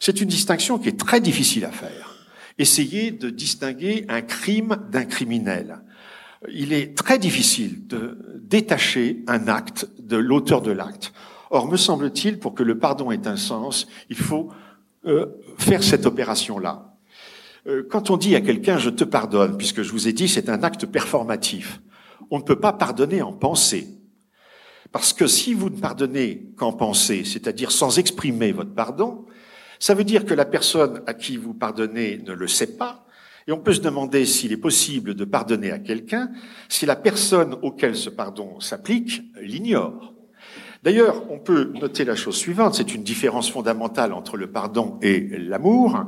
C'est 0.00 0.20
une 0.20 0.28
distinction 0.28 0.78
qui 0.78 0.88
est 0.88 0.98
très 0.98 1.20
difficile 1.20 1.64
à 1.64 1.70
faire 1.70 2.12
essayer 2.58 3.10
de 3.10 3.30
distinguer 3.30 4.04
un 4.08 4.22
crime 4.22 4.76
d'un 4.90 5.04
criminel. 5.04 5.80
Il 6.52 6.72
est 6.72 6.96
très 6.96 7.18
difficile 7.18 7.86
de 7.86 8.18
détacher 8.40 9.22
un 9.26 9.48
acte 9.48 9.88
de 10.00 10.16
l'auteur 10.16 10.60
de 10.60 10.72
l'acte. 10.72 11.12
Or, 11.50 11.68
me 11.68 11.76
semble-t-il, 11.76 12.38
pour 12.38 12.54
que 12.54 12.62
le 12.62 12.78
pardon 12.78 13.12
ait 13.12 13.26
un 13.26 13.36
sens, 13.36 13.86
il 14.08 14.16
faut 14.16 14.50
euh, 15.06 15.26
faire 15.58 15.82
cette 15.82 16.06
opération-là. 16.06 16.91
Euh, 17.66 17.86
quand 17.88 18.10
on 18.10 18.16
dit 18.16 18.34
à 18.34 18.40
quelqu'un 18.40 18.78
je 18.78 18.90
te 18.90 19.04
pardonne, 19.04 19.56
puisque 19.56 19.82
je 19.82 19.92
vous 19.92 20.08
ai 20.08 20.12
dit 20.12 20.28
c'est 20.28 20.48
un 20.48 20.62
acte 20.62 20.86
performatif, 20.86 21.80
on 22.30 22.38
ne 22.38 22.44
peut 22.44 22.60
pas 22.60 22.72
pardonner 22.72 23.22
en 23.22 23.32
pensée. 23.32 23.88
Parce 24.90 25.12
que 25.12 25.26
si 25.26 25.54
vous 25.54 25.70
ne 25.70 25.80
pardonnez 25.80 26.50
qu'en 26.56 26.72
pensée, 26.72 27.24
c'est-à-dire 27.24 27.70
sans 27.70 27.98
exprimer 27.98 28.52
votre 28.52 28.74
pardon, 28.74 29.24
ça 29.78 29.94
veut 29.94 30.04
dire 30.04 30.26
que 30.26 30.34
la 30.34 30.44
personne 30.44 31.02
à 31.06 31.14
qui 31.14 31.36
vous 31.36 31.54
pardonnez 31.54 32.18
ne 32.18 32.32
le 32.32 32.46
sait 32.46 32.76
pas, 32.76 33.06
et 33.48 33.52
on 33.52 33.58
peut 33.58 33.72
se 33.72 33.80
demander 33.80 34.24
s'il 34.26 34.52
est 34.52 34.56
possible 34.56 35.14
de 35.14 35.24
pardonner 35.24 35.72
à 35.72 35.78
quelqu'un 35.78 36.30
si 36.68 36.86
la 36.86 36.94
personne 36.94 37.56
auquel 37.62 37.96
ce 37.96 38.10
pardon 38.10 38.60
s'applique 38.60 39.22
l'ignore. 39.40 40.14
D'ailleurs, 40.82 41.30
on 41.30 41.38
peut 41.38 41.72
noter 41.74 42.04
la 42.04 42.16
chose 42.16 42.36
suivante, 42.36 42.74
c'est 42.74 42.94
une 42.94 43.02
différence 43.02 43.50
fondamentale 43.50 44.12
entre 44.12 44.36
le 44.36 44.50
pardon 44.50 44.98
et 45.00 45.20
l'amour, 45.38 46.06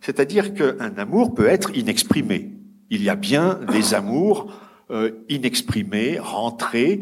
c'est-à-dire 0.00 0.54
qu'un 0.54 0.96
amour 0.96 1.34
peut 1.34 1.46
être 1.46 1.76
inexprimé. 1.76 2.52
Il 2.90 3.02
y 3.02 3.10
a 3.10 3.16
bien 3.16 3.60
des 3.72 3.94
amours 3.94 4.52
euh, 4.90 5.10
inexprimés, 5.28 6.18
rentrés, 6.18 7.00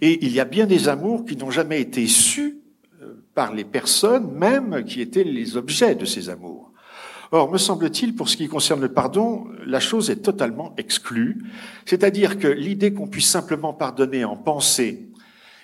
et 0.00 0.24
il 0.24 0.32
y 0.32 0.40
a 0.40 0.44
bien 0.44 0.66
des 0.66 0.88
amours 0.88 1.24
qui 1.24 1.36
n'ont 1.36 1.50
jamais 1.50 1.80
été 1.80 2.06
sus 2.06 2.58
euh, 3.02 3.22
par 3.34 3.52
les 3.52 3.64
personnes 3.64 4.32
même 4.32 4.84
qui 4.84 5.00
étaient 5.00 5.24
les 5.24 5.56
objets 5.56 5.94
de 5.94 6.04
ces 6.04 6.30
amours. 6.30 6.72
Or, 7.32 7.50
me 7.50 7.58
semble-t-il, 7.58 8.14
pour 8.14 8.28
ce 8.28 8.36
qui 8.36 8.48
concerne 8.48 8.80
le 8.80 8.92
pardon, 8.92 9.48
la 9.66 9.80
chose 9.80 10.10
est 10.10 10.22
totalement 10.22 10.74
exclue, 10.78 11.44
c'est-à-dire 11.84 12.38
que 12.38 12.48
l'idée 12.48 12.92
qu'on 12.92 13.08
puisse 13.08 13.28
simplement 13.28 13.74
pardonner 13.74 14.24
en 14.24 14.36
pensée 14.36 15.08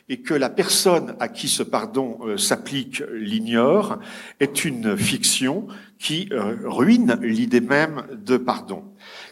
et 0.09 0.21
que 0.21 0.35
la 0.35 0.51
personne 0.51 1.15
à 1.21 1.29
qui 1.29 1.49
ce 1.49 1.63
pardon 1.63 2.19
euh, 2.23 2.37
s'applique 2.37 3.03
l'ignore 3.13 3.99
est 4.41 4.65
une 4.65 4.97
fiction 4.97 5.67
qui 5.99 6.29
euh, 6.33 6.57
ruine 6.65 7.19
l'idée 7.23 7.61
même 7.61 8.03
de 8.13 8.37
pardon. 8.37 8.85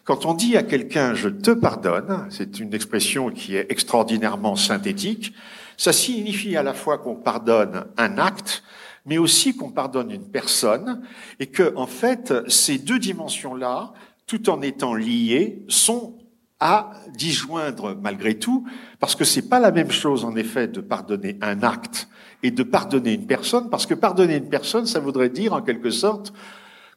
Quand 0.05 0.27
on 0.27 0.35
dit 0.35 0.57
à 0.57 0.63
quelqu'un 0.63 1.15
je 1.15 1.29
te 1.29 1.51
pardonne, 1.51 2.27
c'est 2.31 2.61
une 2.61 2.73
expression 2.75 3.31
qui 3.31 3.57
est 3.57 3.67
extraordinairement 3.71 4.57
synthétique, 4.57 5.35
ça 5.77 5.93
signifie 5.93 6.57
à 6.57 6.63
la 6.63 6.75
fois 6.75 6.99
qu'on 6.99 7.17
pardonne 7.17 7.87
un 7.97 8.19
acte, 8.19 8.63
mais 9.07 9.17
aussi 9.17 9.57
qu'on 9.57 9.71
pardonne 9.71 10.11
une 10.11 10.29
personne, 10.29 11.01
et 11.39 11.47
que, 11.47 11.75
en 11.75 11.87
fait, 11.87 12.35
ces 12.49 12.77
deux 12.77 12.99
dimensions-là, 12.99 13.95
tout 14.27 14.51
en 14.51 14.61
étant 14.61 14.95
liées, 14.95 15.63
sont 15.69 16.19
à 16.61 16.91
disjoindre 17.17 17.97
malgré 18.01 18.39
tout, 18.39 18.67
parce 19.01 19.15
que 19.15 19.25
c'est 19.25 19.49
pas 19.49 19.59
la 19.59 19.73
même 19.73 19.91
chose, 19.91 20.25
en 20.25 20.37
effet, 20.37 20.69
de 20.69 20.81
pardonner 20.81 21.39
un 21.41 21.63
acte 21.63 22.09
et 22.43 22.51
de 22.51 22.63
pardonner 22.63 23.15
une 23.15 23.27
personne, 23.27 23.71
parce 23.71 23.87
que 23.87 23.95
pardonner 23.95 24.37
une 24.37 24.49
personne, 24.49 24.87
ça 24.87 25.01
voudrait 25.01 25.31
dire, 25.31 25.55
en 25.55 25.63
quelque 25.63 25.91
sorte, 25.91 26.33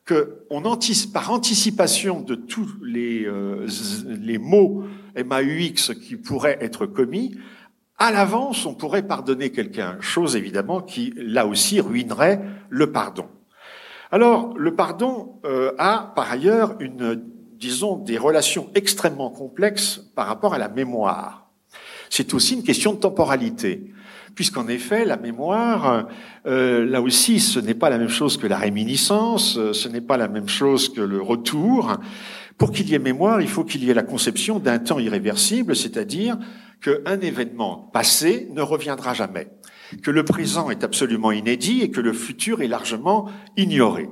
que 0.05 0.45
on 0.49 0.65
anticipe, 0.65 1.13
par 1.13 1.31
anticipation 1.31 2.19
de 2.19 2.35
tous 2.35 2.69
les, 2.83 3.25
euh, 3.25 3.67
les 4.05 4.37
mots 4.37 4.83
MAUX 5.15 5.93
qui 6.01 6.17
pourraient 6.17 6.57
être 6.59 6.85
commis, 6.85 7.37
à 7.97 8.11
l'avance, 8.11 8.65
on 8.65 8.73
pourrait 8.73 9.07
pardonner 9.07 9.51
quelqu'un, 9.51 9.97
chose 10.01 10.35
évidemment 10.35 10.81
qui, 10.81 11.13
là 11.15 11.47
aussi, 11.47 11.79
ruinerait 11.79 12.41
le 12.69 12.91
pardon. 12.91 13.27
Alors, 14.11 14.53
le 14.57 14.75
pardon 14.75 15.39
euh, 15.45 15.71
a 15.77 16.11
par 16.15 16.31
ailleurs 16.31 16.75
une, 16.79 17.23
disons, 17.63 17.95
des 17.95 18.17
relations 18.17 18.69
extrêmement 18.75 19.29
complexes 19.29 20.01
par 20.15 20.27
rapport 20.27 20.53
à 20.53 20.57
la 20.57 20.67
mémoire. 20.67 21.47
C'est 22.09 22.33
aussi 22.33 22.55
une 22.55 22.63
question 22.63 22.91
de 22.91 22.99
temporalité, 22.99 23.93
puisqu'en 24.35 24.67
effet, 24.67 25.05
la 25.05 25.15
mémoire, 25.15 26.07
euh, 26.45 26.85
là 26.85 27.01
aussi, 27.01 27.39
ce 27.39 27.59
n'est 27.59 27.73
pas 27.73 27.89
la 27.89 27.97
même 27.97 28.09
chose 28.09 28.35
que 28.35 28.47
la 28.47 28.57
réminiscence, 28.57 29.57
ce 29.71 29.87
n'est 29.87 30.01
pas 30.01 30.17
la 30.17 30.27
même 30.27 30.49
chose 30.49 30.89
que 30.89 30.99
le 30.99 31.21
retour. 31.21 31.95
Pour 32.57 32.71
qu'il 32.71 32.89
y 32.89 32.95
ait 32.95 32.99
mémoire, 32.99 33.39
il 33.39 33.47
faut 33.47 33.63
qu'il 33.63 33.83
y 33.85 33.89
ait 33.89 33.93
la 33.93 34.03
conception 34.03 34.59
d'un 34.59 34.79
temps 34.79 34.99
irréversible, 34.99 35.73
c'est-à-dire 35.73 36.37
qu'un 36.81 37.19
événement 37.21 37.89
passé 37.93 38.49
ne 38.51 38.61
reviendra 38.61 39.13
jamais, 39.13 39.47
que 40.01 40.11
le 40.11 40.25
présent 40.25 40.69
est 40.69 40.83
absolument 40.83 41.31
inédit 41.31 41.81
et 41.81 41.91
que 41.91 42.01
le 42.01 42.11
futur 42.11 42.61
est 42.61 42.67
largement 42.67 43.29
ignoré. 43.55 44.09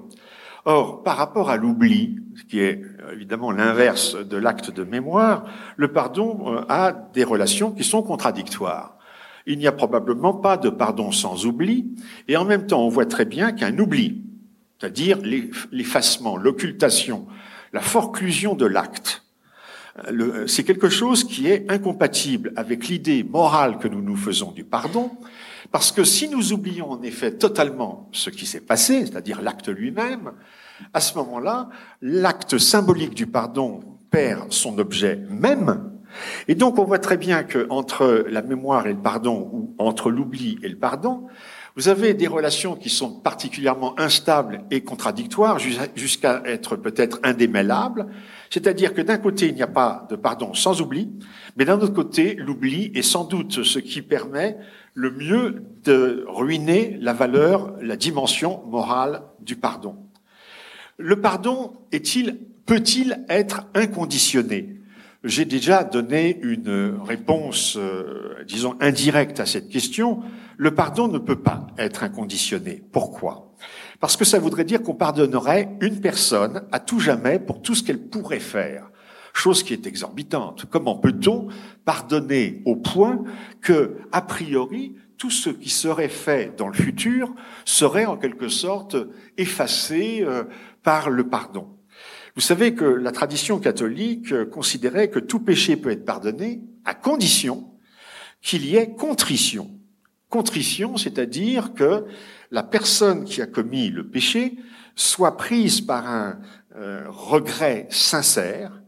Or, 0.65 1.01
par 1.01 1.17
rapport 1.17 1.49
à 1.49 1.57
l'oubli, 1.57 2.17
qui 2.49 2.59
est 2.59 2.81
évidemment 3.11 3.51
l'inverse 3.51 4.15
de 4.15 4.37
l'acte 4.37 4.71
de 4.71 4.83
mémoire, 4.83 5.45
le 5.77 5.91
pardon 5.91 6.55
euh, 6.55 6.61
a 6.69 6.91
des 7.13 7.23
relations 7.23 7.71
qui 7.71 7.83
sont 7.83 8.03
contradictoires. 8.03 8.97
Il 9.45 9.57
n'y 9.57 9.67
a 9.67 9.71
probablement 9.71 10.33
pas 10.33 10.57
de 10.57 10.69
pardon 10.69 11.11
sans 11.11 11.45
oubli, 11.45 11.95
et 12.27 12.37
en 12.37 12.45
même 12.45 12.67
temps 12.67 12.85
on 12.85 12.89
voit 12.89 13.05
très 13.05 13.25
bien 13.25 13.51
qu'un 13.51 13.77
oubli, 13.79 14.21
c'est-à-dire 14.79 15.17
l'effacement, 15.71 16.37
l'occultation, 16.37 17.27
la 17.73 17.81
forclusion 17.81 18.55
de 18.55 18.65
l'acte, 18.65 19.23
c'est 20.47 20.63
quelque 20.63 20.89
chose 20.89 21.25
qui 21.25 21.47
est 21.47 21.69
incompatible 21.69 22.53
avec 22.55 22.87
l'idée 22.87 23.23
morale 23.23 23.77
que 23.77 23.87
nous 23.87 24.01
nous 24.01 24.15
faisons 24.15 24.51
du 24.51 24.63
pardon, 24.63 25.11
parce 25.71 25.91
que 25.91 26.03
si 26.03 26.29
nous 26.29 26.53
oublions 26.53 26.91
en 26.91 27.01
effet 27.01 27.31
totalement 27.33 28.09
ce 28.11 28.29
qui 28.29 28.45
s'est 28.45 28.61
passé, 28.61 29.05
c'est-à-dire 29.05 29.41
l'acte 29.41 29.69
lui-même, 29.69 30.31
à 30.93 30.99
ce 30.99 31.17
moment-là, 31.17 31.69
l'acte 32.01 32.57
symbolique 32.57 33.13
du 33.15 33.27
pardon 33.27 33.81
perd 34.09 34.51
son 34.51 34.77
objet 34.77 35.19
même, 35.29 35.91
et 36.47 36.55
donc 36.55 36.77
on 36.79 36.83
voit 36.83 36.99
très 36.99 37.17
bien 37.17 37.43
que 37.43 37.67
entre 37.69 38.25
la 38.29 38.41
mémoire 38.41 38.87
et 38.87 38.93
le 38.93 38.99
pardon, 38.99 39.49
ou 39.51 39.75
entre 39.77 40.11
l'oubli 40.11 40.57
et 40.63 40.69
le 40.69 40.77
pardon, 40.77 41.27
vous 41.77 41.87
avez 41.87 42.13
des 42.13 42.27
relations 42.27 42.75
qui 42.75 42.89
sont 42.89 43.21
particulièrement 43.21 43.97
instables 43.97 44.65
et 44.71 44.81
contradictoires 44.81 45.57
jusqu'à 45.95 46.41
être 46.45 46.75
peut-être 46.75 47.19
indémêlables. 47.23 48.07
C'est-à-dire 48.49 48.93
que 48.93 49.01
d'un 49.01 49.17
côté, 49.17 49.47
il 49.47 49.55
n'y 49.55 49.61
a 49.61 49.67
pas 49.67 50.05
de 50.09 50.17
pardon 50.17 50.53
sans 50.53 50.81
oubli, 50.81 51.09
mais 51.55 51.63
d'un 51.63 51.79
autre 51.79 51.93
côté, 51.93 52.35
l'oubli 52.35 52.91
est 52.93 53.01
sans 53.01 53.23
doute 53.23 53.63
ce 53.63 53.79
qui 53.79 54.01
permet 54.01 54.57
le 54.93 55.11
mieux 55.11 55.63
de 55.85 56.25
ruiner 56.27 56.97
la 56.99 57.13
valeur, 57.13 57.73
la 57.81 57.95
dimension 57.95 58.63
morale 58.67 59.21
du 59.39 59.55
pardon. 59.55 59.95
Le 61.01 61.19
pardon 61.19 61.73
est-il, 61.91 62.39
peut-il 62.65 63.25
être 63.27 63.67
inconditionné? 63.73 64.77
J'ai 65.23 65.45
déjà 65.45 65.83
donné 65.83 66.39
une 66.41 66.99
réponse, 67.03 67.75
euh, 67.77 68.35
disons, 68.47 68.75
indirecte 68.79 69.39
à 69.39 69.45
cette 69.45 69.69
question 69.69 70.21
le 70.57 70.75
pardon 70.75 71.07
ne 71.07 71.17
peut 71.17 71.41
pas 71.41 71.65
être 71.79 72.03
inconditionné. 72.03 72.83
Pourquoi? 72.91 73.51
Parce 73.99 74.15
que 74.15 74.25
ça 74.25 74.37
voudrait 74.37 74.63
dire 74.63 74.83
qu'on 74.83 74.93
pardonnerait 74.93 75.75
une 75.81 75.99
personne 75.99 76.61
à 76.71 76.79
tout 76.79 76.99
jamais 76.99 77.39
pour 77.39 77.63
tout 77.63 77.73
ce 77.73 77.81
qu'elle 77.81 77.99
pourrait 78.09 78.39
faire. 78.39 78.91
Chose 79.33 79.63
qui 79.63 79.73
est 79.73 79.87
exorbitante. 79.87 80.65
Comment 80.69 80.97
peut-on 80.97 81.47
pardonner 81.83 82.61
au 82.65 82.75
point 82.75 83.23
que, 83.61 83.97
a 84.11 84.21
priori, 84.21 84.95
tout 85.17 85.31
ce 85.31 85.49
qui 85.49 85.69
serait 85.69 86.09
fait 86.09 86.55
dans 86.57 86.67
le 86.67 86.73
futur 86.73 87.33
serait 87.65 88.05
en 88.05 88.17
quelque 88.17 88.47
sorte 88.47 88.95
effacé 89.37 90.21
euh, 90.21 90.43
par 90.83 91.09
le 91.09 91.27
pardon 91.27 91.67
Vous 92.35 92.41
savez 92.41 92.73
que 92.73 92.85
la 92.85 93.11
tradition 93.11 93.59
catholique 93.59 94.45
considérait 94.49 95.09
que 95.09 95.19
tout 95.19 95.39
péché 95.39 95.75
peut 95.75 95.91
être 95.91 96.05
pardonné 96.05 96.61
à 96.85 96.93
condition 96.93 97.71
qu'il 98.41 98.65
y 98.65 98.75
ait 98.75 98.95
contrition. 98.95 99.69
Contrition, 100.29 100.97
c'est-à-dire 100.97 101.73
que 101.73 102.05
la 102.51 102.63
personne 102.63 103.25
qui 103.25 103.41
a 103.41 103.47
commis 103.47 103.89
le 103.89 104.07
péché 104.07 104.57
soit 104.95 105.37
prise 105.37 105.81
par 105.81 106.07
un 106.07 106.39
euh, 106.75 107.03
regret 107.09 107.87
sincère 107.89 108.81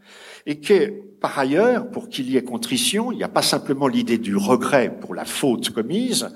et 0.46 0.60
que, 0.60 0.92
par 1.22 1.38
ailleurs, 1.40 1.90
pour 1.90 2.10
qu'il 2.10 2.30
y 2.30 2.38
ait 2.38 2.44
contrition, 2.44 3.12
il 3.12 3.18
n'y 3.18 3.24
a 3.24 3.30
pas 3.30 3.42
simplement 3.42 3.88
l'idée 3.88 4.18
du 4.18 4.36
regret 4.36 4.98
pour 5.00 5.14
la 5.14 5.26
faute 5.26 5.70
commise, 5.70 6.30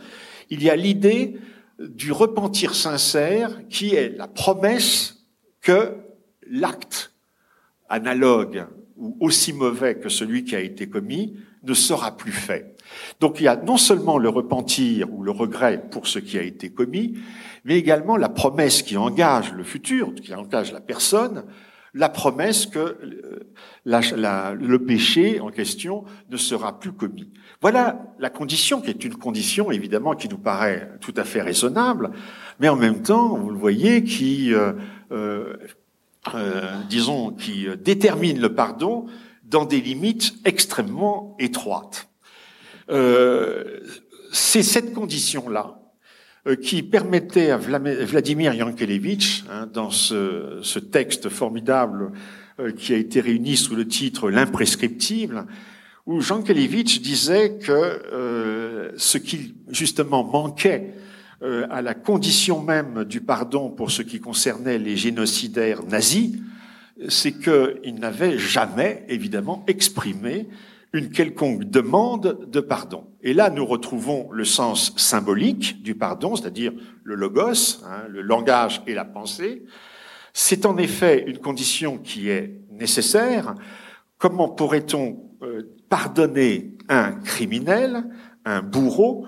il 0.49 0.63
y 0.63 0.69
a 0.69 0.75
l'idée 0.75 1.37
du 1.79 2.11
repentir 2.11 2.73
sincère 2.75 3.67
qui 3.69 3.95
est 3.95 4.09
la 4.17 4.27
promesse 4.27 5.16
que 5.67 5.97
l'acte 6.49 7.11
analogue 7.89 8.67
ou 8.95 9.17
aussi 9.19 9.51
mauvais 9.51 9.99
que 9.99 10.07
celui 10.07 10.45
qui 10.45 10.55
a 10.55 10.61
été 10.61 10.87
commis 10.87 11.37
ne 11.61 11.73
sera 11.73 12.15
plus 12.15 12.31
fait. 12.31 12.77
Donc 13.19 13.41
il 13.41 13.43
y 13.43 13.47
a 13.49 13.57
non 13.57 13.75
seulement 13.75 14.17
le 14.17 14.29
repentir 14.29 15.13
ou 15.13 15.23
le 15.23 15.31
regret 15.31 15.83
pour 15.91 16.07
ce 16.07 16.19
qui 16.19 16.37
a 16.37 16.41
été 16.41 16.69
commis, 16.69 17.19
mais 17.65 17.77
également 17.77 18.15
la 18.15 18.29
promesse 18.29 18.81
qui 18.81 18.95
engage 18.95 19.51
le 19.51 19.65
futur, 19.65 20.15
qui 20.15 20.33
engage 20.33 20.71
la 20.71 20.79
personne, 20.79 21.43
la 21.93 22.07
promesse 22.07 22.65
que 22.65 22.79
euh, 22.79 24.53
le 24.55 24.77
péché 24.77 25.41
en 25.41 25.49
question 25.49 26.05
ne 26.29 26.37
sera 26.37 26.79
plus 26.79 26.93
commis. 26.93 27.29
Voilà 27.59 28.05
la 28.19 28.29
condition 28.29 28.79
qui 28.79 28.89
est 28.89 29.03
une 29.03 29.15
condition 29.15 29.69
évidemment 29.69 30.15
qui 30.15 30.29
nous 30.29 30.37
paraît 30.37 30.91
tout 31.01 31.13
à 31.17 31.25
fait 31.25 31.41
raisonnable, 31.41 32.11
mais 32.59 32.69
en 32.69 32.75
même 32.75 33.01
temps, 33.01 33.35
vous 33.35 33.49
le 33.49 33.57
voyez, 33.57 34.03
qui, 34.03 34.53
euh, 34.53 34.73
disons, 36.89 37.31
qui 37.31 37.67
détermine 37.83 38.39
le 38.39 38.53
pardon 38.53 39.07
dans 39.43 39.65
des 39.65 39.81
limites 39.81 40.33
extrêmement 40.45 41.35
étroites. 41.39 42.09
Euh, 42.89 43.79
c'est 44.31 44.63
cette 44.63 44.93
condition-là 44.93 45.79
euh, 46.47 46.55
qui 46.55 46.83
permettait 46.83 47.51
à 47.51 47.57
Vladimir 47.57 48.53
Yankelevitch, 48.53 49.43
hein, 49.49 49.67
dans 49.71 49.89
ce, 49.89 50.59
ce, 50.61 50.79
texte 50.79 51.29
formidable 51.29 52.11
euh, 52.59 52.71
qui 52.71 52.93
a 52.93 52.97
été 52.97 53.19
réuni 53.19 53.57
sous 53.57 53.75
le 53.75 53.87
titre 53.87 54.29
L'imprescriptible, 54.29 55.45
où 56.05 56.21
Yankelevitch 56.21 57.01
disait 57.01 57.57
que 57.57 57.71
euh, 57.71 58.91
ce 58.97 59.17
qui 59.17 59.55
justement 59.69 60.23
manquait 60.23 60.93
à 61.41 61.81
la 61.81 61.93
condition 61.93 62.61
même 62.61 63.03
du 63.03 63.21
pardon 63.21 63.69
pour 63.69 63.91
ce 63.91 64.01
qui 64.01 64.19
concernait 64.19 64.79
les 64.79 64.97
génocidaires 64.97 65.83
nazis, 65.83 66.37
c'est 67.09 67.33
qu'ils 67.33 67.95
n'avaient 67.99 68.37
jamais, 68.37 69.05
évidemment, 69.07 69.63
exprimé 69.67 70.47
une 70.93 71.09
quelconque 71.09 71.65
demande 71.65 72.47
de 72.49 72.59
pardon. 72.59 73.07
Et 73.21 73.33
là, 73.33 73.49
nous 73.49 73.65
retrouvons 73.65 74.29
le 74.31 74.45
sens 74.45 74.93
symbolique 74.97 75.81
du 75.83 75.95
pardon, 75.95 76.35
c'est-à-dire 76.35 76.73
le 77.03 77.15
logos, 77.15 77.83
hein, 77.85 78.03
le 78.09 78.21
langage 78.21 78.81
et 78.87 78.93
la 78.93 79.05
pensée. 79.05 79.63
C'est 80.33 80.65
en 80.65 80.77
effet 80.77 81.25
une 81.27 81.39
condition 81.39 81.97
qui 81.97 82.29
est 82.29 82.61
nécessaire. 82.71 83.55
Comment 84.17 84.49
pourrait-on 84.49 85.19
euh, 85.43 85.63
pardonner 85.89 86.71
un 86.89 87.11
criminel, 87.11 88.05
un 88.45 88.61
bourreau, 88.61 89.27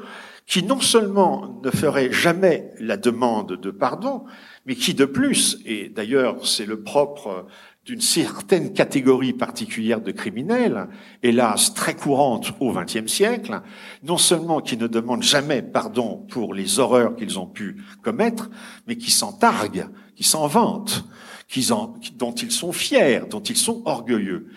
qui 0.50 0.64
non 0.64 0.82
seulement 0.82 1.62
ne 1.64 1.70
ferait 1.70 2.12
jamais 2.12 2.72
la 2.80 2.98
demande 2.98 3.54
de 3.62 3.70
pardon, 3.70 4.26
mais 4.66 4.76
qui 4.76 4.96
de 4.96 5.06
plus, 5.06 5.60
et 5.64 5.90
d'ailleurs 5.90 6.46
c'est 6.48 6.66
le 6.66 6.82
propre 6.82 7.46
d'une 7.86 8.02
certaine 8.02 8.74
catégorie 8.74 9.34
particulière 9.34 10.02
de 10.02 10.12
criminels, 10.12 10.88
hélas 11.22 11.76
très 11.76 11.96
courante 11.96 12.52
au 12.60 12.74
XXe 12.74 13.06
siècle, 13.06 13.62
non 14.04 14.18
seulement 14.18 14.60
qui 14.60 14.76
ne 14.76 14.88
demandent 14.88 15.24
jamais 15.24 15.62
pardon 15.62 16.26
pour 16.30 16.56
les 16.56 16.80
horreurs 16.80 17.16
qu'ils 17.16 17.38
ont 17.38 17.48
pu 17.48 17.84
commettre, 18.02 18.50
mais 18.88 18.98
qui 18.98 19.12
s'en 19.12 19.32
targuent, 19.32 19.88
qui 20.16 20.24
s'en 20.24 20.48
vantent, 20.48 21.06
dont 22.18 22.34
ils 22.34 22.52
sont 22.52 22.72
fiers, 22.72 23.22
dont 23.30 23.42
ils 23.42 23.58
sont 23.58 23.84
orgueilleux. 23.86 24.50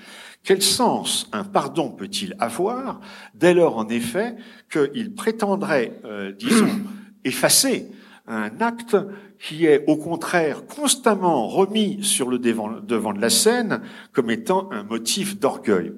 Quel 0.45 0.61
sens 0.61 1.29
un 1.33 1.45
pardon 1.45 1.91
peut-il 1.91 2.35
avoir 2.41 3.01
dès 3.35 3.55
lors, 3.55 3.77
en 3.77 3.89
effet, 3.89 4.35
qu'il 4.71 5.15
prétendrait, 5.15 6.01
euh, 6.05 6.33
disons, 6.33 6.69
effacer 7.25 7.87
un 8.27 8.61
acte 8.61 8.97
qui 9.39 9.67
est 9.67 9.85
au 9.89 9.97
contraire 9.97 10.67
constamment 10.67 11.49
remis 11.49 12.03
sur 12.03 12.29
le 12.29 12.39
devant, 12.39 12.71
de 12.71 13.21
la 13.21 13.31
scène 13.31 13.83
comme 14.13 14.31
étant 14.31 14.69
un 14.73 14.83
motif 14.83 15.39
d'orgueil? 15.39 15.93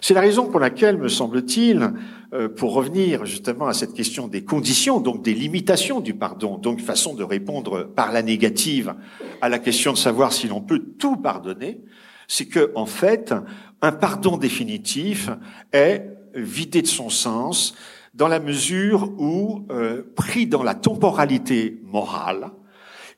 C'est 0.00 0.14
la 0.14 0.20
raison 0.20 0.46
pour 0.46 0.60
laquelle, 0.60 0.96
me 0.96 1.08
semble-t-il, 1.08 1.92
euh, 2.34 2.48
pour 2.48 2.74
revenir 2.74 3.26
justement 3.26 3.66
à 3.66 3.74
cette 3.74 3.94
question 3.94 4.28
des 4.28 4.44
conditions, 4.44 5.00
donc 5.00 5.22
des 5.22 5.34
limitations 5.34 6.00
du 6.00 6.14
pardon, 6.14 6.56
donc 6.56 6.80
façon 6.80 7.14
de 7.14 7.24
répondre 7.24 7.84
par 7.84 8.12
la 8.12 8.22
négative 8.22 8.94
à 9.40 9.48
la 9.48 9.58
question 9.58 9.92
de 9.92 9.98
savoir 9.98 10.32
si 10.32 10.46
l'on 10.46 10.60
peut 10.60 10.84
tout 10.98 11.16
pardonner, 11.16 11.80
c'est 12.28 12.46
que 12.46 12.70
en 12.74 12.86
fait, 12.86 13.34
un 13.82 13.92
pardon 13.92 14.36
définitif 14.36 15.30
est 15.72 16.04
vidé 16.34 16.82
de 16.82 16.86
son 16.86 17.10
sens 17.10 17.74
dans 18.14 18.28
la 18.28 18.40
mesure 18.40 19.12
où, 19.18 19.66
euh, 19.70 20.02
pris 20.16 20.46
dans 20.46 20.62
la 20.62 20.74
temporalité 20.74 21.80
morale, 21.84 22.50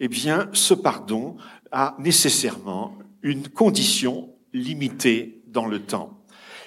eh 0.01 0.09
bien, 0.09 0.49
ce 0.53 0.75
pardon 0.75 1.37
a 1.73 1.97
nécessairement 1.99 2.99
une 3.23 3.49
condition 3.49 4.31
limitée 4.53 5.43
dans 5.47 5.67
le 5.67 5.81
temps. 5.81 6.23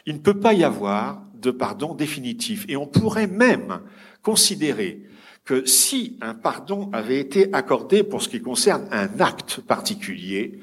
Il 0.06 0.16
ne 0.16 0.20
peut 0.20 0.40
pas 0.40 0.54
y 0.54 0.64
avoir 0.64 1.22
de 1.44 1.52
pardon 1.52 1.94
définitif. 1.94 2.66
Et 2.68 2.76
on 2.76 2.88
pourrait 2.88 3.28
même 3.28 3.82
considérer 4.22 5.04
que 5.46 5.66
si 5.66 6.18
un 6.22 6.34
pardon 6.34 6.90
avait 6.94 7.20
été 7.20 7.54
accordé 7.54 8.04
pour 8.04 8.22
ce 8.22 8.30
qui 8.30 8.42
concerne 8.42 8.88
un 8.92 9.20
acte 9.20 9.60
particulier, 9.62 10.60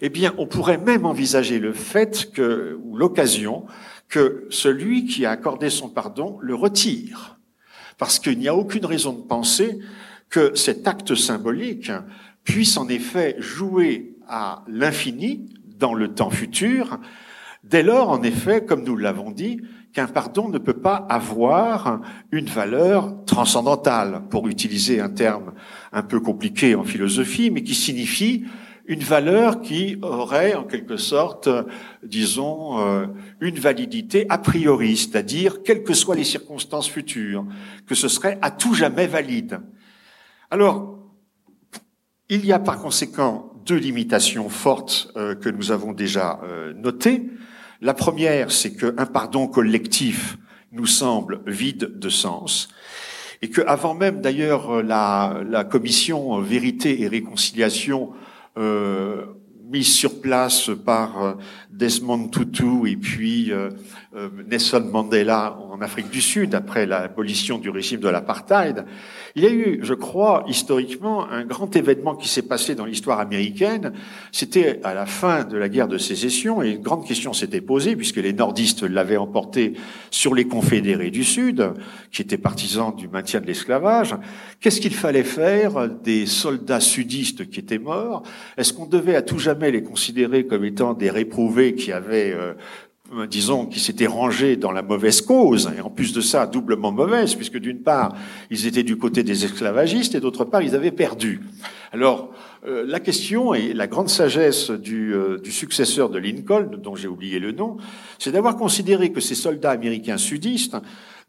eh 0.00 0.08
bien, 0.08 0.34
on 0.38 0.46
pourrait 0.46 0.78
même 0.78 1.04
envisager 1.04 1.58
le 1.58 1.72
fait 1.72 2.30
que, 2.32 2.78
ou 2.82 2.96
l'occasion, 2.96 3.66
que 4.08 4.46
celui 4.50 5.06
qui 5.06 5.26
a 5.26 5.30
accordé 5.30 5.70
son 5.70 5.88
pardon 5.88 6.38
le 6.40 6.54
retire. 6.54 7.38
Parce 7.98 8.18
qu'il 8.18 8.38
n'y 8.38 8.48
a 8.48 8.54
aucune 8.54 8.86
raison 8.86 9.12
de 9.12 9.22
penser 9.22 9.78
que 10.30 10.54
cet 10.54 10.86
acte 10.86 11.14
symbolique 11.14 11.92
puisse 12.44 12.76
en 12.76 12.88
effet 12.88 13.36
jouer 13.38 14.16
à 14.26 14.64
l'infini 14.68 15.52
dans 15.64 15.92
le 15.92 16.14
temps 16.14 16.30
futur, 16.30 16.98
dès 17.64 17.82
lors, 17.82 18.10
en 18.10 18.22
effet, 18.22 18.64
comme 18.64 18.84
nous 18.84 18.96
l'avons 18.96 19.30
dit, 19.30 19.60
qu'un 19.92 20.06
pardon 20.06 20.48
ne 20.48 20.58
peut 20.58 20.80
pas 20.80 20.96
avoir 21.08 22.00
une 22.30 22.46
valeur 22.46 23.24
transcendantale, 23.24 24.22
pour 24.30 24.48
utiliser 24.48 25.00
un 25.00 25.08
terme 25.08 25.52
un 25.92 26.02
peu 26.02 26.20
compliqué 26.20 26.74
en 26.74 26.84
philosophie, 26.84 27.50
mais 27.50 27.62
qui 27.62 27.74
signifie 27.74 28.44
une 28.86 29.00
valeur 29.00 29.60
qui 29.60 29.98
aurait 30.02 30.54
en 30.54 30.64
quelque 30.64 30.96
sorte, 30.96 31.48
disons, 32.02 32.80
euh, 32.80 33.06
une 33.40 33.54
validité 33.54 34.26
a 34.28 34.38
priori, 34.38 34.96
c'est-à-dire, 34.96 35.62
quelles 35.62 35.84
que 35.84 35.94
soient 35.94 36.16
les 36.16 36.24
circonstances 36.24 36.88
futures, 36.88 37.46
que 37.86 37.94
ce 37.94 38.08
serait 38.08 38.38
à 38.42 38.50
tout 38.50 38.74
jamais 38.74 39.06
valide. 39.06 39.60
Alors, 40.50 40.98
il 42.28 42.44
y 42.44 42.52
a 42.52 42.58
par 42.58 42.80
conséquent 42.80 43.52
deux 43.64 43.76
limitations 43.76 44.48
fortes 44.48 45.12
euh, 45.16 45.34
que 45.36 45.48
nous 45.48 45.70
avons 45.70 45.92
déjà 45.92 46.40
euh, 46.42 46.72
notées. 46.74 47.30
La 47.80 47.94
première, 47.94 48.52
c'est 48.52 48.74
qu'un 48.74 49.06
pardon 49.06 49.46
collectif 49.46 50.36
nous 50.72 50.86
semble 50.86 51.40
vide 51.46 51.98
de 51.98 52.08
sens 52.08 52.68
et 53.42 53.48
que 53.48 53.62
avant 53.62 53.94
même 53.94 54.20
d'ailleurs 54.20 54.82
la, 54.82 55.66
commission 55.70 56.40
vérité 56.40 57.00
et 57.02 57.08
réconciliation 57.08 58.12
euh, 58.58 59.24
mise 59.70 59.92
sur 59.92 60.20
place 60.20 60.70
par 60.84 61.22
euh, 61.22 61.32
Desmond 61.70 62.28
Tutu 62.28 62.88
et 62.88 62.96
puis 62.96 63.52
euh, 63.52 63.70
euh, 64.16 64.28
Nelson 64.50 64.88
Mandela 64.92 65.56
en 65.70 65.80
Afrique 65.80 66.10
du 66.10 66.20
Sud 66.20 66.54
après 66.54 66.84
l'abolition 66.84 67.58
du 67.58 67.70
régime 67.70 68.00
de 68.00 68.08
l'apartheid. 68.08 68.84
Il 69.36 69.44
y 69.44 69.46
a 69.46 69.50
eu, 69.50 69.78
je 69.82 69.94
crois, 69.94 70.44
historiquement, 70.48 71.30
un 71.30 71.44
grand 71.44 71.74
événement 71.76 72.16
qui 72.16 72.28
s'est 72.28 72.42
passé 72.42 72.74
dans 72.74 72.84
l'histoire 72.84 73.20
américaine. 73.20 73.92
C'était 74.32 74.80
à 74.82 74.94
la 74.94 75.06
fin 75.06 75.44
de 75.44 75.56
la 75.56 75.68
guerre 75.68 75.86
de 75.86 75.98
sécession 75.98 76.62
et 76.62 76.70
une 76.70 76.82
grande 76.82 77.06
question 77.06 77.32
s'était 77.32 77.60
posée 77.60 77.94
puisque 77.94 78.16
les 78.16 78.32
nordistes 78.32 78.82
l'avaient 78.82 79.16
emporté 79.16 79.74
sur 80.10 80.34
les 80.34 80.46
confédérés 80.46 81.10
du 81.10 81.22
Sud, 81.22 81.72
qui 82.10 82.22
étaient 82.22 82.38
partisans 82.38 82.94
du 82.94 83.06
maintien 83.06 83.40
de 83.40 83.46
l'esclavage. 83.46 84.16
Qu'est-ce 84.60 84.80
qu'il 84.80 84.94
fallait 84.94 85.22
faire 85.22 85.88
des 85.88 86.26
soldats 86.26 86.80
sudistes 86.80 87.48
qui 87.48 87.60
étaient 87.60 87.78
morts? 87.78 88.24
Est-ce 88.56 88.72
qu'on 88.72 88.86
devait 88.86 89.14
à 89.14 89.22
tout 89.22 89.38
jamais 89.38 89.59
les 89.68 89.82
considérer 89.82 90.46
comme 90.46 90.64
étant 90.64 90.94
des 90.94 91.10
réprouvés 91.10 91.74
qui 91.74 91.92
avaient 91.92 92.34
euh, 93.12 93.26
disons, 93.26 93.66
qui 93.66 93.80
s'étaient 93.80 94.06
rangés 94.06 94.56
dans 94.56 94.70
la 94.70 94.82
mauvaise 94.82 95.20
cause, 95.20 95.68
et 95.76 95.80
en 95.80 95.90
plus 95.90 96.12
de 96.12 96.20
ça, 96.20 96.46
doublement 96.46 96.92
mauvaise, 96.92 97.34
puisque 97.34 97.58
d'une 97.58 97.82
part, 97.82 98.14
ils 98.50 98.68
étaient 98.68 98.84
du 98.84 98.98
côté 98.98 99.24
des 99.24 99.44
esclavagistes, 99.44 100.14
et 100.14 100.20
d'autre 100.20 100.44
part, 100.44 100.62
ils 100.62 100.76
avaient 100.76 100.92
perdu. 100.92 101.40
Alors, 101.90 102.30
euh, 102.68 102.84
la 102.86 103.00
question 103.00 103.52
et 103.52 103.72
la 103.72 103.88
grande 103.88 104.08
sagesse 104.08 104.70
euh, 104.70 105.40
du 105.42 105.50
successeur 105.50 106.08
de 106.08 106.20
Lincoln, 106.20 106.70
dont 106.80 106.94
j'ai 106.94 107.08
oublié 107.08 107.40
le 107.40 107.50
nom, 107.50 107.78
c'est 108.20 108.30
d'avoir 108.30 108.56
considéré 108.56 109.10
que 109.10 109.20
ces 109.20 109.34
soldats 109.34 109.72
américains 109.72 110.18
sudistes 110.18 110.76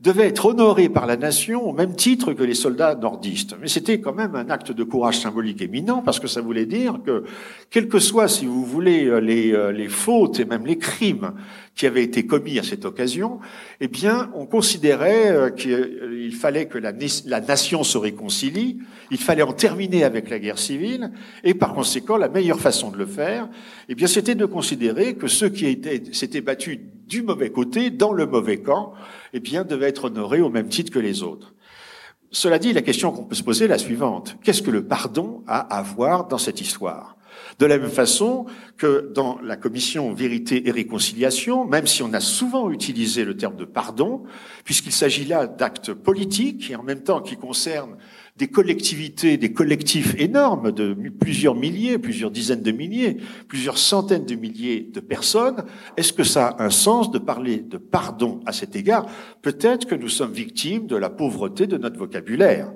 devaient 0.02 0.28
être 0.28 0.48
honorés 0.48 0.90
par 0.90 1.06
la 1.06 1.16
nation 1.16 1.70
au 1.70 1.74
même 1.74 1.96
titre 1.96 2.34
que 2.34 2.44
les 2.44 2.56
soldats 2.56 2.96
nordistes. 2.96 3.56
Mais 3.62 3.68
c'était 3.68 4.02
quand 4.02 4.14
même 4.14 4.36
un 4.36 4.50
acte 4.50 4.72
de 4.72 4.84
courage 4.84 5.20
symbolique 5.20 5.62
éminent 5.62 6.02
parce 6.02 6.20
que 6.20 6.28
ça 6.28 6.42
voulait 6.42 6.66
dire 6.66 7.00
que, 7.06 7.24
quel 7.70 7.88
que 7.88 8.00
soit, 8.00 8.28
si 8.28 8.48
vous 8.48 8.66
voulez, 8.66 9.06
euh, 9.06 9.20
les, 9.20 9.54
euh, 9.54 9.72
les 9.72 9.88
fautes 9.88 10.40
et 10.40 10.46
même 10.46 10.66
les 10.66 10.80
crimes 10.80 11.34
qui 11.76 11.86
avaient 11.86 12.04
été 12.04 12.26
commis 12.26 12.58
à 12.58 12.64
cette 12.64 12.84
occasion, 12.84 13.40
eh 13.80 13.88
bien, 13.88 14.32
on 14.34 14.48
considérait 14.48 15.32
euh, 15.32 15.50
qu'il 15.52 16.34
fallait 16.34 16.66
que 16.66 16.80
la, 16.80 16.94
la 17.28 17.40
nation 17.40 17.84
se 17.84 18.00
réconcilie, 18.00 18.80
il 19.12 19.20
fallait 19.20 19.44
en 19.44 19.54
terminer 19.54 20.04
avec 20.04 20.32
la 20.32 20.40
guerre 20.40 20.58
civile, 20.58 21.12
et 21.44 21.54
par 21.54 21.74
conséquent, 21.74 22.18
la 22.18 22.28
meilleure 22.28 22.60
façon 22.60 22.90
de 22.90 22.98
le 22.98 23.06
faire, 23.06 23.50
eh 23.88 23.94
bien, 23.94 24.08
c'était 24.08 24.36
de 24.36 24.46
considérer 24.46 25.14
que 25.14 25.28
ceux 25.28 25.50
qui 25.50 25.80
s'étaient 26.12 26.42
battus 26.42 26.80
du 27.12 27.24
mauvais 27.24 27.52
côté, 27.52 27.90
dans 27.90 28.14
le 28.14 28.26
mauvais 28.26 28.62
camp, 28.62 28.94
eh 29.34 29.42
bien, 29.42 29.66
devait 29.66 29.90
être 29.90 30.06
honoré 30.06 30.40
au 30.40 30.50
même 30.50 30.70
titre 30.70 30.94
que 30.94 31.00
les 31.00 31.24
autres. 31.24 31.54
Cela 32.32 32.58
dit, 32.58 32.72
la 32.72 32.82
question 32.82 33.12
qu'on 33.12 33.26
peut 33.26 33.36
se 33.36 33.44
poser 33.44 33.66
est 33.66 33.68
la 33.68 33.78
suivante. 33.78 34.38
Qu'est-ce 34.42 34.62
que 34.62 34.72
le 34.72 34.86
pardon 34.86 35.44
a 35.46 35.60
à 35.60 35.82
voir 35.82 36.30
dans 36.30 36.38
cette 36.38 36.62
histoire? 36.62 37.18
De 37.60 37.66
la 37.66 37.78
même 37.78 37.90
façon 37.90 38.46
que 38.78 39.12
dans 39.14 39.40
la 39.44 39.58
commission 39.58 40.14
Vérité 40.14 40.70
et 40.70 40.72
Réconciliation, 40.72 41.66
même 41.66 41.86
si 41.86 42.02
on 42.02 42.14
a 42.14 42.22
souvent 42.22 42.72
utilisé 42.72 43.26
le 43.26 43.36
terme 43.36 43.58
de 43.58 43.66
pardon, 43.66 44.24
puisqu'il 44.64 44.94
s'agit 44.94 45.26
là 45.26 45.48
d'actes 45.48 45.94
politiques 45.94 46.72
et 46.72 46.78
en 46.78 46.84
même 46.84 47.04
temps 47.04 47.20
qui 47.20 47.36
concernent 47.36 47.98
des 48.38 48.48
collectivités, 48.48 49.38
des 49.38 49.54
collectifs 49.54 50.16
énormes 50.18 50.72
de 50.72 50.94
plusieurs 51.20 51.56
milliers, 51.56 51.98
plusieurs 51.98 52.32
dizaines 52.32 52.64
de 52.64 52.72
milliers, 52.72 53.18
plusieurs 53.48 53.78
centaines 53.78 54.26
de 54.26 54.36
milliers 54.36 54.90
de 54.92 55.00
personnes, 55.00 55.64
est-ce 55.98 56.14
que 56.14 56.24
ça 56.24 56.48
a 56.48 56.64
un 56.64 56.70
sens 56.70 57.12
de 57.12 57.20
parler 57.20 57.58
de 57.58 57.78
pardon 57.78 58.40
à 58.46 58.54
cet 58.54 58.76
égard? 58.76 59.06
Peut-être 59.42 59.86
que 59.86 59.96
nous 59.96 60.10
sommes 60.10 60.32
victimes 60.32 60.88
de 60.88 60.96
la 60.96 61.10
pauvreté 61.10 61.68
de 61.68 61.78
notre 61.78 61.98
vocabulaire. 61.98 62.72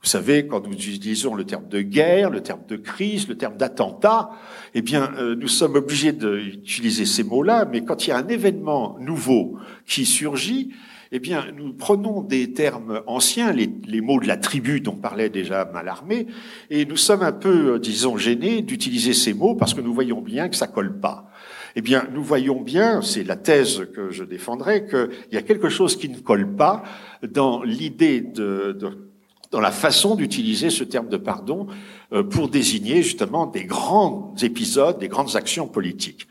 Vous 0.00 0.08
savez, 0.08 0.46
quand 0.46 0.64
nous 0.64 0.74
utilisons 0.74 1.34
le 1.34 1.44
terme 1.44 1.66
de 1.68 1.80
guerre, 1.80 2.30
le 2.30 2.40
terme 2.40 2.64
de 2.68 2.76
crise, 2.76 3.26
le 3.26 3.36
terme 3.36 3.56
d'attentat, 3.56 4.30
eh 4.74 4.82
bien, 4.82 5.10
euh, 5.18 5.34
nous 5.34 5.48
sommes 5.48 5.74
obligés 5.74 6.12
d'utiliser 6.12 7.04
ces 7.04 7.24
mots-là, 7.24 7.64
mais 7.64 7.82
quand 7.84 8.06
il 8.06 8.10
y 8.10 8.12
a 8.12 8.18
un 8.18 8.28
événement 8.28 8.96
nouveau 9.00 9.58
qui 9.86 10.06
surgit, 10.06 10.70
eh 11.12 11.18
bien, 11.18 11.46
nous 11.56 11.72
prenons 11.72 12.22
des 12.22 12.52
termes 12.52 13.02
anciens, 13.06 13.52
les, 13.52 14.00
mots 14.00 14.20
de 14.20 14.26
la 14.26 14.36
tribu 14.36 14.80
dont 14.80 14.96
parlait 14.96 15.30
déjà 15.30 15.64
Malarmé, 15.64 16.26
et 16.70 16.84
nous 16.84 16.96
sommes 16.96 17.22
un 17.22 17.32
peu, 17.32 17.74
euh, 17.74 17.78
disons, 17.78 18.16
gênés 18.16 18.62
d'utiliser 18.62 19.14
ces 19.14 19.34
mots 19.34 19.54
parce 19.54 19.74
que 19.74 19.80
nous 19.80 19.94
voyons 19.94 20.20
bien 20.20 20.48
que 20.48 20.56
ça 20.56 20.66
colle 20.66 21.00
pas. 21.00 21.30
Eh 21.76 21.82
bien, 21.82 22.08
nous 22.12 22.22
voyons 22.22 22.60
bien, 22.60 23.02
c'est 23.02 23.24
la 23.24 23.36
thèse 23.36 23.86
que 23.94 24.10
je 24.10 24.24
défendrai, 24.24 24.86
qu'il 24.86 25.08
y 25.32 25.36
a 25.36 25.42
quelque 25.42 25.68
chose 25.68 25.96
qui 25.96 26.08
ne 26.08 26.18
colle 26.18 26.56
pas 26.56 26.82
dans 27.22 27.62
l'idée 27.62 28.20
de, 28.20 28.76
de 28.78 29.08
dans 29.50 29.60
la 29.60 29.70
façon 29.70 30.14
d'utiliser 30.14 30.70
ce 30.70 30.84
terme 30.84 31.08
de 31.08 31.16
pardon 31.16 31.68
euh, 32.12 32.22
pour 32.22 32.48
désigner 32.48 33.02
justement 33.02 33.46
des 33.46 33.64
grands 33.64 34.34
épisodes, 34.42 34.98
des 34.98 35.08
grandes 35.08 35.36
actions 35.36 35.66
politiques. 35.66 36.28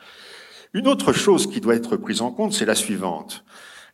Une 0.74 0.88
autre 0.88 1.14
chose 1.14 1.48
qui 1.48 1.62
doit 1.62 1.76
être 1.76 1.98
prise 1.98 2.22
en 2.22 2.32
compte, 2.32 2.54
c'est 2.54 2.66
la 2.66 2.76
suivante. 2.76 3.44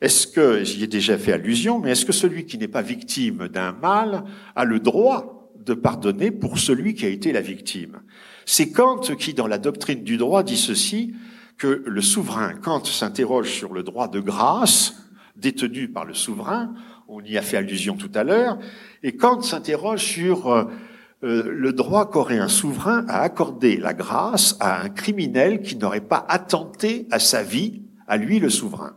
Est-ce 0.01 0.27
que, 0.27 0.63
j'y 0.63 0.84
ai 0.84 0.88
déjà 0.88 1.17
fait 1.17 1.34
allusion, 1.34 1.79
mais 1.79 1.91
est-ce 1.91 2.06
que 2.06 2.12
celui 2.12 2.45
qui 2.45 2.58
n'est 2.58 2.67
pas 2.67 2.82
victime 2.82 3.47
d'un 3.47 3.71
mal 3.71 4.23
a 4.56 4.65
le 4.65 4.79
droit 4.79 5.51
de 5.65 5.73
pardonner 5.73 6.32
pour 6.32 6.60
celui 6.60 6.93
qui 6.93 7.06
a 7.06 7.10
été 7.10 7.32
la 7.32 7.41
victime? 7.41 8.01
C'est 8.45 8.71
Kant 8.71 8.99
qui, 8.99 9.34
dans 9.34 9.47
la 9.47 9.58
doctrine 9.58 10.03
du 10.03 10.17
droit, 10.17 10.43
dit 10.43 10.58
ceci, 10.58 11.13
que 11.58 11.84
le 11.86 12.01
souverain, 12.01 12.53
Kant 12.56 12.84
s'interroge 12.84 13.49
sur 13.49 13.73
le 13.73 13.84
droit 13.84 14.08
de 14.08 14.19
grâce 14.19 14.95
détenu 15.36 15.88
par 15.88 16.06
le 16.06 16.13
souverain, 16.13 16.73
on 17.08 17.21
y 17.21 17.38
a 17.38 17.41
fait 17.41 17.58
allusion 17.58 17.95
tout 17.95 18.12
à 18.13 18.23
l'heure, 18.23 18.58
et 19.03 19.15
Kant 19.15 19.41
s'interroge 19.41 20.03
sur 20.03 20.51
euh, 20.51 20.65
euh, 21.23 21.43
le 21.49 21.73
droit 21.73 22.10
qu'aurait 22.10 22.39
un 22.39 22.47
souverain 22.47 23.06
à 23.08 23.21
accorder 23.21 23.77
la 23.77 23.93
grâce 23.93 24.58
à 24.60 24.82
un 24.82 24.89
criminel 24.89 25.62
qui 25.62 25.75
n'aurait 25.75 26.01
pas 26.01 26.25
attenté 26.27 27.08
à 27.12 27.19
sa 27.19 27.43
vie, 27.43 27.84
à 28.08 28.17
lui 28.17 28.39
le 28.39 28.49
souverain. 28.49 28.95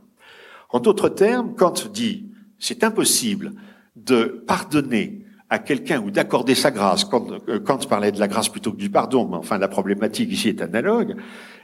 En 0.70 0.80
d'autres 0.80 1.08
termes, 1.08 1.54
Kant 1.54 1.74
dit, 1.92 2.30
c'est 2.58 2.84
impossible 2.84 3.52
de 3.94 4.44
pardonner 4.46 5.24
à 5.48 5.58
quelqu'un 5.58 6.00
ou 6.00 6.10
d'accorder 6.10 6.54
sa 6.54 6.70
grâce, 6.70 7.04
Kant, 7.04 7.26
euh, 7.48 7.60
Kant 7.60 7.78
parlait 7.88 8.12
de 8.12 8.18
la 8.18 8.28
grâce 8.28 8.48
plutôt 8.48 8.72
que 8.72 8.76
du 8.76 8.90
pardon, 8.90 9.28
mais 9.28 9.36
enfin 9.36 9.58
la 9.58 9.68
problématique 9.68 10.32
ici 10.32 10.48
est 10.48 10.60
analogue, 10.60 11.16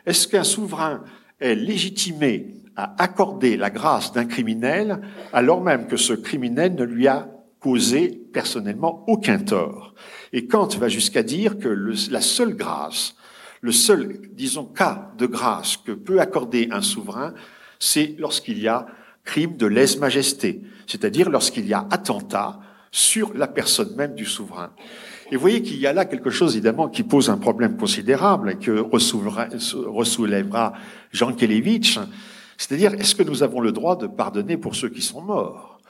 est-ce 0.06 0.28
qu'un 0.28 0.44
souverain 0.44 1.02
est 1.40 1.56
légitimé 1.56 2.54
à 2.76 2.94
accorder 3.02 3.56
la 3.56 3.70
grâce 3.70 4.12
d'un 4.12 4.24
criminel 4.24 5.00
alors 5.32 5.60
même 5.60 5.88
que 5.88 5.96
ce 5.96 6.12
criminel 6.12 6.74
ne 6.74 6.84
lui 6.84 7.08
a 7.08 7.28
causé 7.58 8.08
personnellement 8.32 9.04
aucun 9.08 9.38
tort? 9.38 9.94
Et 10.32 10.46
Kant 10.46 10.68
va 10.78 10.88
jusqu'à 10.88 11.24
dire 11.24 11.58
que 11.58 11.68
la 11.68 12.20
seule 12.20 12.54
grâce, 12.54 13.16
le 13.60 13.72
seul, 13.72 14.20
disons, 14.32 14.64
cas 14.64 15.10
de 15.18 15.26
grâce 15.26 15.76
que 15.76 15.92
peut 15.92 16.20
accorder 16.20 16.68
un 16.70 16.82
souverain, 16.82 17.34
c'est 17.82 18.14
lorsqu'il 18.18 18.60
y 18.60 18.68
a 18.68 18.86
crime 19.24 19.56
de 19.56 19.66
lèse-majesté, 19.66 20.62
c'est-à-dire 20.86 21.28
lorsqu'il 21.28 21.66
y 21.66 21.74
a 21.74 21.84
attentat 21.90 22.60
sur 22.92 23.34
la 23.34 23.48
personne 23.48 23.96
même 23.96 24.14
du 24.14 24.24
souverain. 24.24 24.70
Et 25.32 25.34
vous 25.34 25.40
voyez 25.40 25.62
qu'il 25.62 25.78
y 25.78 25.86
a 25.88 25.92
là 25.92 26.04
quelque 26.04 26.30
chose, 26.30 26.54
évidemment, 26.54 26.88
qui 26.88 27.02
pose 27.02 27.28
un 27.28 27.38
problème 27.38 27.76
considérable 27.76 28.50
et 28.50 28.56
que 28.56 28.70
ressoulèvera 28.70 30.74
Jean 31.10 31.32
Kelevitch, 31.32 31.98
c'est-à-dire, 32.56 32.94
est-ce 32.94 33.16
que 33.16 33.24
nous 33.24 33.42
avons 33.42 33.60
le 33.60 33.72
droit 33.72 33.96
de 33.96 34.06
pardonner 34.06 34.56
pour 34.56 34.76
ceux 34.76 34.88
qui 34.88 35.02
sont 35.02 35.22
morts 35.22 35.80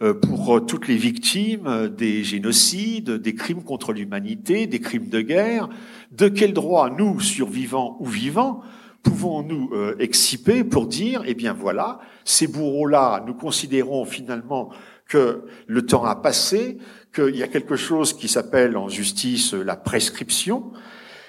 euh, 0.00 0.14
pour 0.14 0.64
toutes 0.64 0.88
les 0.88 0.96
victimes 0.96 1.88
des 1.88 2.24
génocides, 2.24 3.10
des 3.10 3.34
crimes 3.34 3.62
contre 3.62 3.92
l'humanité, 3.92 4.66
des 4.66 4.80
crimes 4.80 5.08
de 5.08 5.20
guerre, 5.20 5.68
de 6.10 6.28
quel 6.28 6.54
droit 6.54 6.88
nous, 6.88 7.20
survivants 7.20 7.98
ou 8.00 8.06
vivants, 8.06 8.62
pouvons-nous 9.04 9.70
euh, 9.72 9.94
exciper 10.00 10.64
pour 10.64 10.86
dire, 10.86 11.22
eh 11.26 11.34
bien 11.34 11.52
voilà, 11.52 12.00
ces 12.24 12.48
bourreaux-là, 12.48 13.22
nous 13.26 13.34
considérons 13.34 14.04
finalement 14.04 14.70
que 15.08 15.44
le 15.66 15.86
temps 15.86 16.04
a 16.04 16.16
passé, 16.16 16.78
qu'il 17.14 17.36
y 17.36 17.42
a 17.42 17.48
quelque 17.48 17.76
chose 17.76 18.12
qui 18.14 18.26
s'appelle 18.26 18.76
en 18.76 18.88
justice 18.88 19.54
la 19.54 19.76
prescription, 19.76 20.72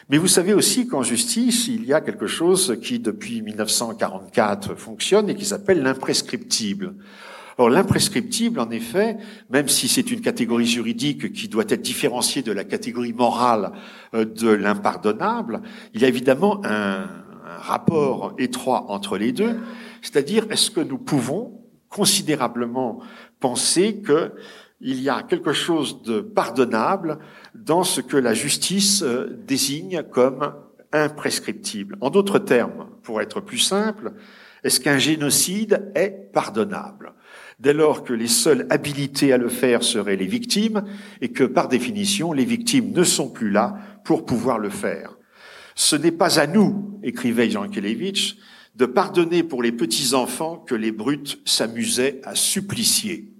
mais 0.10 0.18
vous 0.18 0.28
savez 0.28 0.54
aussi 0.54 0.88
qu'en 0.88 1.02
justice, 1.02 1.68
il 1.68 1.86
y 1.86 1.94
a 1.94 2.00
quelque 2.00 2.28
chose 2.28 2.78
qui, 2.82 3.00
depuis 3.00 3.42
1944, 3.42 4.76
fonctionne 4.76 5.30
et 5.30 5.36
qui 5.36 5.46
s'appelle 5.46 5.82
l'imprescriptible. 5.82 6.94
Or, 7.58 7.70
l'imprescriptible, 7.70 8.60
en 8.60 8.70
effet, 8.70 9.18
même 9.50 9.68
si 9.68 9.88
c'est 9.88 10.12
une 10.12 10.22
catégorie 10.22 10.68
juridique 10.68 11.32
qui 11.32 11.48
doit 11.48 11.64
être 11.70 11.82
différenciée 11.82 12.44
de 12.44 12.52
la 12.52 12.66
catégorie 12.66 13.14
morale 13.14 13.72
euh, 14.14 14.26
de 14.26 14.50
l'impardonnable, 14.50 15.62
il 15.94 16.02
y 16.02 16.06
a 16.06 16.08
évidemment 16.08 16.62
un, 16.66 17.08
un 17.25 17.25
rapport 17.66 18.34
étroit 18.38 18.86
entre 18.90 19.18
les 19.18 19.32
deux, 19.32 19.60
c'est-à-dire 20.02 20.46
est-ce 20.50 20.72
que 20.72 20.82
nous 20.82 20.98
pouvons 20.98 21.62
considérablement 21.90 23.00
penser 23.40 24.02
qu'il 24.02 25.02
y 25.02 25.10
a 25.10 25.24
quelque 25.24 25.54
chose 25.54 26.02
de 26.04 26.20
pardonnable 26.20 27.20
dans 27.54 27.84
ce 27.84 28.02
que 28.02 28.18
la 28.18 28.34
justice 28.34 29.02
euh, 29.02 29.40
désigne 29.48 30.04
comme 30.12 30.54
imprescriptible. 30.92 31.98
En 32.02 32.10
d'autres 32.10 32.40
termes, 32.40 32.88
pour 33.04 33.22
être 33.22 33.42
plus 33.42 33.60
simple, 33.60 34.14
est-ce 34.64 34.80
qu'un 34.80 34.98
génocide 34.98 35.92
est 35.96 36.32
pardonnable? 36.34 37.14
Dès 37.60 37.74
lors 37.74 38.04
que 38.04 38.14
les 38.14 38.28
seules 38.28 38.68
habilités 38.70 39.32
à 39.32 39.38
le 39.38 39.50
faire 39.50 39.84
seraient 39.84 40.16
les 40.16 40.26
victimes 40.26 40.84
et 41.22 41.30
que 41.30 41.44
par 41.44 41.68
définition 41.68 42.34
les 42.34 42.46
victimes 42.46 42.92
ne 42.92 43.04
sont 43.04 43.30
plus 43.30 43.52
là 43.52 43.76
pour 44.04 44.26
pouvoir 44.26 44.60
le 44.60 44.70
faire. 44.70 45.15
Ce 45.76 45.96
n'est 45.96 46.12
pas 46.12 46.40
à 46.40 46.48
nous, 46.48 47.00
écrivait 47.04 47.50
Jean 47.50 47.68
Kelevitch, 47.68 48.38
de 48.76 48.86
pardonner 48.86 49.44
pour 49.44 49.62
les 49.62 49.72
petits-enfants 49.72 50.58
que 50.58 50.76
les 50.76 50.92
brutes 50.92 51.40
s'amusaient 51.46 52.22
à 52.24 52.36
supplicier. 52.36 53.32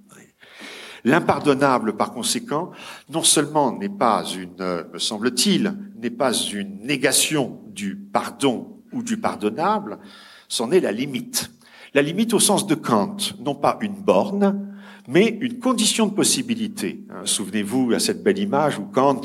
L'impardonnable, 1.06 1.96
par 1.96 2.12
conséquent, 2.12 2.72
non 3.10 3.22
seulement 3.22 3.78
n'est 3.78 3.90
pas 3.90 4.24
une, 4.26 4.86
me 4.92 4.98
semble-t-il, 4.98 5.74
n'est 6.02 6.10
pas 6.10 6.34
une 6.34 6.80
négation 6.82 7.62
du 7.68 7.96
pardon 7.96 8.82
ou 8.92 9.04
du 9.04 9.18
pardonnable, 9.18 10.00
c'en 10.48 10.72
est 10.72 10.80
la 10.80 10.92
limite. 10.92 11.52
La 11.94 12.02
limite 12.02 12.34
au 12.34 12.40
sens 12.40 12.66
de 12.66 12.76
Kant, 12.76 13.18
non 13.40 13.56
pas 13.56 13.78
une 13.82 13.94
borne, 13.94 14.76
mais 15.08 15.38
une 15.42 15.60
condition 15.60 16.08
de 16.08 16.14
possibilité. 16.14 17.06
Hein, 17.10 17.22
souvenez-vous 17.26 17.94
à 17.94 18.00
cette 18.00 18.24
belle 18.24 18.40
image 18.40 18.80
où 18.80 18.86
Kant 18.86 19.22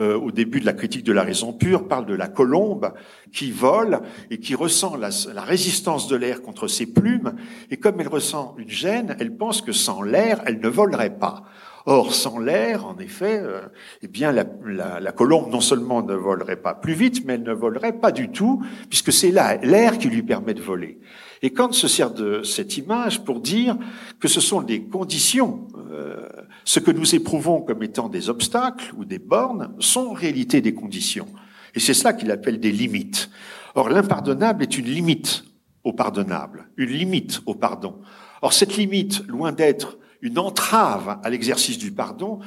euh, 0.00 0.18
au 0.18 0.30
début 0.30 0.60
de 0.60 0.66
la 0.66 0.72
critique 0.72 1.04
de 1.04 1.12
la 1.12 1.22
raison 1.22 1.52
pure, 1.52 1.88
parle 1.88 2.06
de 2.06 2.14
la 2.14 2.28
colombe 2.28 2.92
qui 3.32 3.50
vole 3.50 4.00
et 4.30 4.38
qui 4.38 4.54
ressent 4.54 4.96
la, 4.96 5.10
résistance 5.42 6.08
de 6.08 6.16
l'air 6.16 6.42
contre 6.42 6.68
ses 6.68 6.86
plumes, 6.86 7.34
et 7.70 7.76
comme 7.76 8.00
elle 8.00 8.08
ressent 8.08 8.54
une 8.58 8.70
gêne, 8.70 9.16
elle 9.18 9.36
pense 9.36 9.62
que 9.62 9.72
sans 9.72 10.02
l'air, 10.02 10.40
elle 10.46 10.60
ne 10.60 10.68
volerait 10.68 11.18
pas. 11.18 11.44
Or, 11.84 12.14
sans 12.14 12.38
l'air, 12.38 12.86
en 12.86 12.96
effet, 12.98 13.40
euh, 13.42 13.62
eh 14.02 14.08
bien, 14.08 14.30
la, 14.30 14.44
la, 14.64 15.00
la, 15.00 15.12
colombe 15.12 15.50
non 15.50 15.60
seulement 15.60 16.02
ne 16.02 16.14
volerait 16.14 16.56
pas 16.56 16.74
plus 16.74 16.94
vite, 16.94 17.24
mais 17.24 17.34
elle 17.34 17.42
ne 17.42 17.52
volerait 17.52 17.98
pas 17.98 18.12
du 18.12 18.30
tout, 18.30 18.64
puisque 18.88 19.12
c'est 19.12 19.32
l'air 19.32 19.98
qui 19.98 20.08
lui 20.08 20.22
permet 20.22 20.54
de 20.54 20.62
voler. 20.62 21.00
Et 21.42 21.50
Kant 21.50 21.72
se 21.72 21.88
sert 21.88 22.12
de 22.12 22.42
cette 22.44 22.76
image 22.76 23.24
pour 23.24 23.40
dire 23.40 23.76
que 24.20 24.28
ce 24.28 24.40
sont 24.40 24.62
des 24.62 24.84
conditions, 24.84 25.66
euh, 25.90 26.28
ce 26.64 26.78
que 26.78 26.92
nous 26.92 27.16
éprouvons 27.16 27.60
comme 27.62 27.82
étant 27.82 28.08
des 28.08 28.30
obstacles 28.30 28.92
ou 28.96 29.04
des 29.04 29.18
bornes 29.18 29.74
sont 29.80 30.06
en 30.06 30.12
réalité 30.12 30.60
des 30.60 30.72
conditions. 30.72 31.26
Et 31.74 31.80
c'est 31.80 31.94
ça 31.94 32.12
qu'il 32.12 32.30
appelle 32.30 32.60
des 32.60 32.70
limites. 32.70 33.28
Or, 33.74 33.88
l'impardonnable 33.88 34.62
est 34.62 34.78
une 34.78 34.86
limite 34.86 35.44
au 35.82 35.92
pardonnable, 35.92 36.68
une 36.76 36.90
limite 36.90 37.40
au 37.46 37.54
pardon. 37.54 38.00
Or, 38.40 38.52
cette 38.52 38.76
limite, 38.76 39.26
loin 39.26 39.50
d'être 39.50 39.98
une 40.20 40.38
entrave 40.38 41.18
à 41.24 41.30
l'exercice 41.30 41.78
du 41.78 41.90
pardon, 41.90 42.38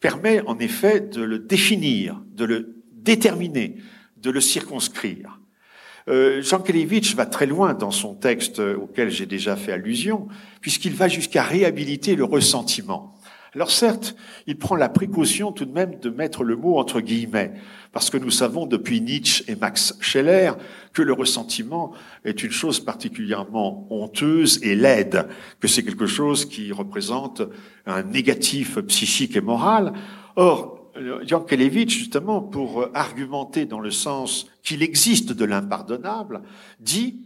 permet 0.00 0.40
en 0.46 0.58
effet 0.58 1.00
de 1.00 1.20
le 1.20 1.38
définir, 1.38 2.22
de 2.32 2.44
le 2.46 2.82
déterminer, 2.92 3.76
de 4.16 4.30
le 4.30 4.40
circonscrire. 4.40 5.38
Euh, 6.08 6.42
Jean 6.42 6.60
Kelevitch 6.60 7.14
va 7.14 7.26
très 7.26 7.46
loin 7.46 7.74
dans 7.74 7.90
son 7.90 8.14
texte 8.14 8.58
auquel 8.60 9.10
j'ai 9.10 9.26
déjà 9.26 9.56
fait 9.56 9.72
allusion, 9.72 10.28
puisqu'il 10.60 10.94
va 10.94 11.08
jusqu'à 11.08 11.42
réhabiliter 11.42 12.16
le 12.16 12.24
ressentiment. 12.24 13.14
Alors 13.54 13.70
certes, 13.70 14.14
il 14.46 14.58
prend 14.58 14.76
la 14.76 14.88
précaution 14.88 15.52
tout 15.52 15.64
de 15.64 15.72
même 15.72 15.98
de 16.00 16.10
mettre 16.10 16.44
le 16.44 16.54
mot 16.54 16.78
entre 16.78 17.00
guillemets, 17.00 17.52
parce 17.92 18.10
que 18.10 18.18
nous 18.18 18.30
savons 18.30 18.66
depuis 18.66 19.00
Nietzsche 19.00 19.44
et 19.48 19.56
Max 19.56 19.96
Scheller 20.00 20.52
que 20.92 21.02
le 21.02 21.12
ressentiment 21.12 21.92
est 22.24 22.42
une 22.42 22.50
chose 22.50 22.80
particulièrement 22.80 23.86
honteuse 23.90 24.60
et 24.62 24.74
laide, 24.74 25.28
que 25.60 25.68
c'est 25.68 25.82
quelque 25.82 26.06
chose 26.06 26.44
qui 26.44 26.72
représente 26.72 27.42
un 27.86 28.02
négatif 28.02 28.78
psychique 28.80 29.36
et 29.36 29.40
moral. 29.40 29.94
Or, 30.36 30.77
Yankelevitch, 31.26 31.96
justement, 31.96 32.40
pour 32.40 32.88
argumenter 32.94 33.66
dans 33.66 33.80
le 33.80 33.90
sens 33.90 34.46
qu'il 34.62 34.82
existe 34.82 35.32
de 35.32 35.44
l'impardonnable, 35.44 36.42
dit 36.80 37.24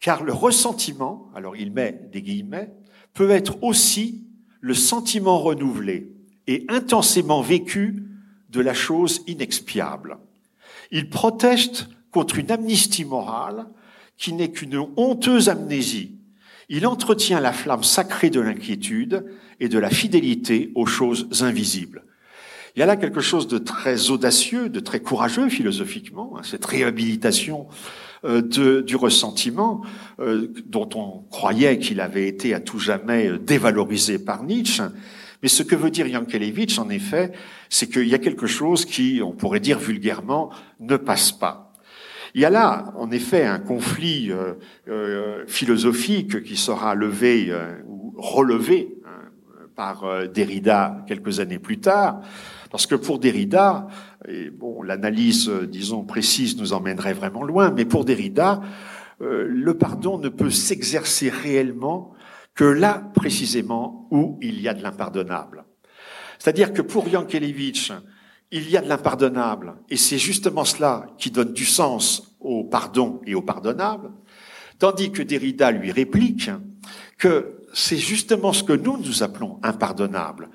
car 0.00 0.24
le 0.24 0.32
ressentiment, 0.32 1.30
alors 1.34 1.56
il 1.56 1.72
met 1.72 2.08
des 2.12 2.22
guillemets, 2.22 2.72
peut 3.12 3.30
être 3.30 3.62
aussi 3.62 4.24
le 4.60 4.74
sentiment 4.74 5.38
renouvelé, 5.38 6.12
et 6.46 6.64
intensément 6.68 7.42
vécu 7.42 8.04
de 8.48 8.60
la 8.60 8.74
chose 8.74 9.22
inexpiable. 9.26 10.18
Il 10.90 11.08
proteste 11.08 11.88
contre 12.10 12.38
une 12.38 12.50
amnistie 12.50 13.04
morale 13.04 13.66
qui 14.16 14.32
n'est 14.32 14.50
qu'une 14.50 14.84
honteuse 14.96 15.48
amnésie. 15.48 16.16
Il 16.68 16.86
entretient 16.86 17.40
la 17.40 17.52
flamme 17.52 17.84
sacrée 17.84 18.30
de 18.30 18.40
l'inquiétude 18.40 19.24
et 19.60 19.68
de 19.68 19.78
la 19.78 19.90
fidélité 19.90 20.72
aux 20.74 20.86
choses 20.86 21.42
invisibles. 21.42 22.04
Il 22.76 22.80
y 22.80 22.82
a 22.82 22.86
là 22.86 22.96
quelque 22.96 23.20
chose 23.20 23.48
de 23.48 23.58
très 23.58 24.10
audacieux, 24.10 24.68
de 24.68 24.80
très 24.80 25.00
courageux 25.00 25.48
philosophiquement, 25.48 26.34
hein, 26.36 26.42
cette 26.44 26.64
réhabilitation 26.64 27.66
euh, 28.22 28.42
de, 28.42 28.82
du 28.82 28.96
ressentiment 28.96 29.80
euh, 30.18 30.52
dont 30.66 30.90
on 30.94 31.24
croyait 31.30 31.78
qu'il 31.78 32.02
avait 32.02 32.28
été 32.28 32.52
à 32.52 32.60
tout 32.60 32.78
jamais 32.78 33.28
euh, 33.28 33.38
dévalorisé 33.38 34.18
par 34.18 34.42
Nietzsche. 34.42 34.82
Mais 35.42 35.48
ce 35.48 35.62
que 35.62 35.74
veut 35.74 35.90
dire 35.90 36.06
Yankelevitch, 36.06 36.78
en 36.78 36.90
effet, 36.90 37.32
c'est 37.70 37.88
qu'il 37.90 38.06
y 38.06 38.14
a 38.14 38.18
quelque 38.18 38.46
chose 38.46 38.84
qui, 38.84 39.22
on 39.24 39.32
pourrait 39.32 39.60
dire 39.60 39.78
vulgairement, 39.78 40.50
ne 40.80 40.98
passe 40.98 41.32
pas. 41.32 41.72
Il 42.34 42.42
y 42.42 42.44
a 42.44 42.50
là, 42.50 42.92
en 42.98 43.10
effet, 43.10 43.46
un 43.46 43.58
conflit 43.58 44.30
philosophique 45.48 46.44
qui 46.44 46.56
sera 46.56 46.94
levé 46.94 47.52
ou 47.88 48.14
relevé 48.18 48.94
hein, 49.04 49.30
par 49.74 50.28
Derrida 50.28 51.04
quelques 51.08 51.40
années 51.40 51.58
plus 51.58 51.80
tard, 51.80 52.20
parce 52.70 52.86
que 52.86 52.94
pour 52.94 53.18
Derrida, 53.18 53.88
bon, 54.52 54.82
l'analyse, 54.82 55.48
euh, 55.48 55.66
disons, 55.66 56.04
précise 56.04 56.56
nous 56.56 56.72
emmènerait 56.72 57.14
vraiment 57.14 57.42
loin, 57.42 57.70
mais 57.70 57.84
pour 57.84 58.04
Derrida, 58.04 58.60
euh, 59.20 59.44
le 59.48 59.76
pardon 59.76 60.18
ne 60.18 60.28
peut 60.28 60.50
s'exercer 60.50 61.28
réellement 61.28 62.14
que 62.54 62.64
là, 62.64 63.10
précisément, 63.14 64.08
où 64.10 64.38
il 64.40 64.60
y 64.60 64.68
a 64.68 64.74
de 64.74 64.82
l'impardonnable. 64.82 65.64
C'est-à-dire 66.38 66.72
que 66.72 66.82
pour 66.82 67.08
Yankelevitch, 67.08 67.92
il 68.52 68.68
y 68.70 68.76
a 68.76 68.80
de 68.80 68.88
l'impardonnable, 68.88 69.74
et 69.88 69.96
c'est 69.96 70.18
justement 70.18 70.64
cela 70.64 71.06
qui 71.18 71.30
donne 71.30 71.52
du 71.52 71.64
sens 71.64 72.36
au 72.40 72.64
pardon 72.64 73.20
et 73.26 73.34
au 73.34 73.42
pardonnable, 73.42 74.10
tandis 74.78 75.12
que 75.12 75.22
Derrida 75.22 75.70
lui 75.70 75.92
réplique 75.92 76.50
que 77.18 77.60
c'est 77.72 77.98
justement 77.98 78.52
ce 78.52 78.64
que 78.64 78.72
nous 78.72 78.96
nous 78.96 79.22
appelons 79.22 79.60
impardonnable, 79.62 80.48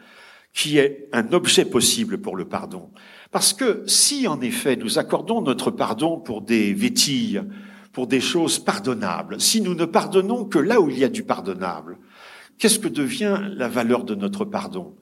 qui 0.55 0.77
est 0.77 1.09
un 1.11 1.33
objet 1.33 1.65
possible 1.65 2.17
pour 2.17 2.37
le 2.37 2.45
pardon. 2.45 2.89
Parce 3.29 3.53
que 3.53 3.83
si 3.87 4.25
en 4.25 4.39
effet 4.39 4.77
nous 4.77 4.97
accordons 4.97 5.41
notre 5.41 5.69
pardon 5.69 6.17
pour 6.17 6.41
des 6.41 6.73
vétilles, 6.73 7.41
pour 7.91 8.07
des 8.07 8.21
choses 8.21 8.57
pardonnables, 8.57 9.39
si 9.41 9.59
nous 9.61 9.75
ne 9.75 9.85
pardonnons 9.85 10.45
que 10.45 10.57
là 10.57 10.79
où 10.79 10.89
il 10.89 10.97
y 10.97 11.03
a 11.03 11.09
du 11.09 11.23
pardonnable, 11.23 11.97
qu'est-ce 12.57 12.79
que 12.79 12.87
devient 12.87 13.41
la 13.55 13.67
valeur 13.67 14.05
de 14.05 14.15
notre 14.15 14.45
pardon? 14.45 14.95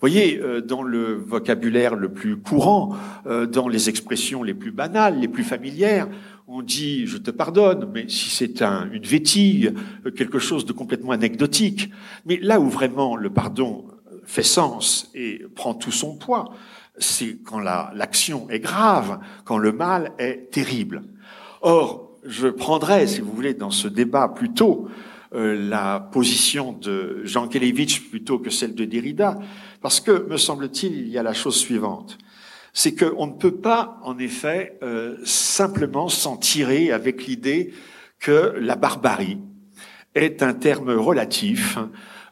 Voyez, 0.00 0.38
euh, 0.38 0.60
dans 0.60 0.82
le 0.82 1.14
vocabulaire 1.14 1.94
le 1.94 2.12
plus 2.12 2.36
courant, 2.36 2.94
euh, 3.26 3.46
dans 3.46 3.68
les 3.68 3.88
expressions 3.88 4.42
les 4.42 4.54
plus 4.54 4.70
banales, 4.70 5.18
les 5.18 5.28
plus 5.28 5.44
familières, 5.44 6.08
on 6.46 6.60
dit 6.60 7.06
je 7.06 7.16
te 7.16 7.30
pardonne, 7.30 7.90
mais 7.94 8.06
si 8.08 8.28
c'est 8.28 8.60
un, 8.60 8.90
une 8.92 9.04
vétille, 9.04 9.72
euh, 10.04 10.10
quelque 10.10 10.38
chose 10.38 10.66
de 10.66 10.72
complètement 10.72 11.12
anecdotique. 11.12 11.90
Mais 12.26 12.38
là 12.42 12.60
où 12.60 12.68
vraiment 12.68 13.16
le 13.16 13.30
pardon 13.30 13.86
fait 14.30 14.44
sens 14.44 15.10
et 15.12 15.42
prend 15.56 15.74
tout 15.74 15.90
son 15.90 16.16
poids, 16.16 16.54
c'est 16.98 17.38
quand 17.44 17.58
l'action 17.58 18.48
est 18.48 18.60
grave, 18.60 19.18
quand 19.44 19.58
le 19.58 19.72
mal 19.72 20.12
est 20.18 20.50
terrible. 20.52 21.02
Or, 21.62 22.12
je 22.24 22.46
prendrais, 22.46 23.08
si 23.08 23.22
vous 23.22 23.32
voulez, 23.32 23.54
dans 23.54 23.72
ce 23.72 23.88
débat 23.88 24.28
plutôt 24.28 24.88
euh, 25.34 25.68
la 25.68 25.98
position 25.98 26.72
de 26.72 27.22
Jean 27.24 27.48
Kelevitch 27.48 28.08
plutôt 28.08 28.38
que 28.38 28.50
celle 28.50 28.76
de 28.76 28.84
Derrida, 28.84 29.36
parce 29.80 29.98
que, 29.98 30.24
me 30.28 30.36
semble-t-il, 30.36 30.92
il 30.92 31.08
y 31.08 31.18
a 31.18 31.24
la 31.24 31.34
chose 31.34 31.56
suivante. 31.56 32.16
C'est 32.72 32.94
qu'on 32.94 33.26
ne 33.26 33.32
peut 33.32 33.56
pas, 33.56 33.98
en 34.04 34.16
effet, 34.18 34.78
euh, 34.84 35.16
simplement 35.24 36.08
s'en 36.08 36.36
tirer 36.36 36.92
avec 36.92 37.26
l'idée 37.26 37.74
que 38.20 38.54
la 38.60 38.76
barbarie 38.76 39.38
est 40.14 40.44
un 40.44 40.54
terme 40.54 40.92
relatif 40.92 41.78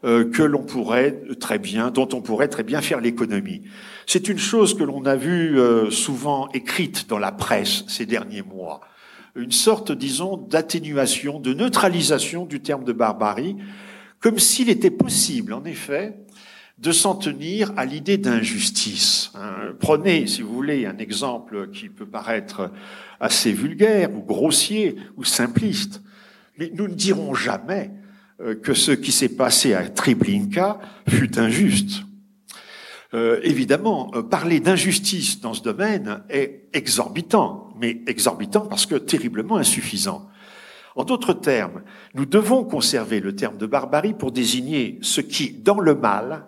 que 0.03 0.43
l'on 0.43 0.63
pourrait 0.63 1.21
très 1.41 1.59
bien, 1.59 1.91
dont 1.91 2.09
on 2.13 2.21
pourrait 2.21 2.49
très 2.49 2.63
bien 2.63 2.81
faire 2.81 3.01
l'économie. 3.01 3.63
C'est 4.11 4.31
une 4.31 4.39
chose 4.39 4.75
que 4.75 4.85
l'on 4.85 5.05
a 5.05 5.17
vue 5.17 5.61
euh, 5.61 5.91
souvent 5.91 6.49
écrite 6.55 7.11
dans 7.11 7.19
la 7.19 7.31
presse 7.31 7.85
ces 7.89 8.07
derniers 8.07 8.41
mois. 8.41 8.81
Une 9.37 9.53
sorte, 9.53 9.93
disons, 9.93 10.39
d'atténuation, 10.39 11.41
de 11.41 11.53
neutralisation 11.53 12.47
du 12.47 12.61
terme 12.61 12.85
de 12.85 12.95
barbarie, 12.95 13.57
comme 14.19 14.39
s'il 14.39 14.71
était 14.71 14.91
possible, 14.91 15.53
en 15.53 15.63
effet, 15.67 16.17
de 16.79 16.91
s'en 16.91 17.17
tenir 17.17 17.75
à 17.77 17.85
l'idée 17.85 18.17
d'injustice. 18.17 19.31
Hein. 19.35 19.75
Prenez, 19.79 20.27
si 20.27 20.41
vous 20.41 20.55
voulez, 20.55 20.87
un 20.87 20.97
exemple 20.97 21.69
qui 21.71 21.91
peut 21.91 22.07
paraître 22.07 22.71
assez 23.21 23.53
vulgaire 23.53 24.15
ou 24.15 24.23
grossier 24.23 24.97
ou 25.19 25.25
simpliste, 25.25 26.01
mais 26.57 26.71
nous 26.73 26.89
ne 26.89 26.95
dirons 26.95 27.35
jamais 27.35 27.91
euh, 27.91 27.98
que 28.63 28.75
ce 28.75 28.93
qui 28.93 29.11
s'est 29.13 29.31
passé 29.31 29.75
à 29.75 29.89
Treblinka 29.89 30.79
fut 31.09 31.39
injuste. 31.39 32.03
Euh, 33.15 33.41
évidemment, 33.43 34.11
euh, 34.15 34.23
parler 34.23 34.61
d'injustice 34.61 35.41
dans 35.41 35.55
ce 35.55 35.63
domaine 35.63 36.23
est 36.29 36.69
exorbitant, 36.75 37.73
mais 37.81 38.03
exorbitant 38.07 38.67
parce 38.67 38.85
que 38.85 38.97
terriblement 38.97 39.57
insuffisant. 39.57 40.29
En 40.95 41.05
d'autres 41.05 41.33
termes, 41.33 41.83
nous 42.15 42.27
devons 42.27 42.65
conserver 42.65 43.21
le 43.21 43.35
terme 43.35 43.57
de 43.57 43.67
barbarie 43.67 44.13
pour 44.13 44.31
désigner 44.31 44.99
ce 45.01 45.23
qui, 45.23 45.53
dans 45.53 45.81
le 45.81 45.95
mal, 45.95 46.47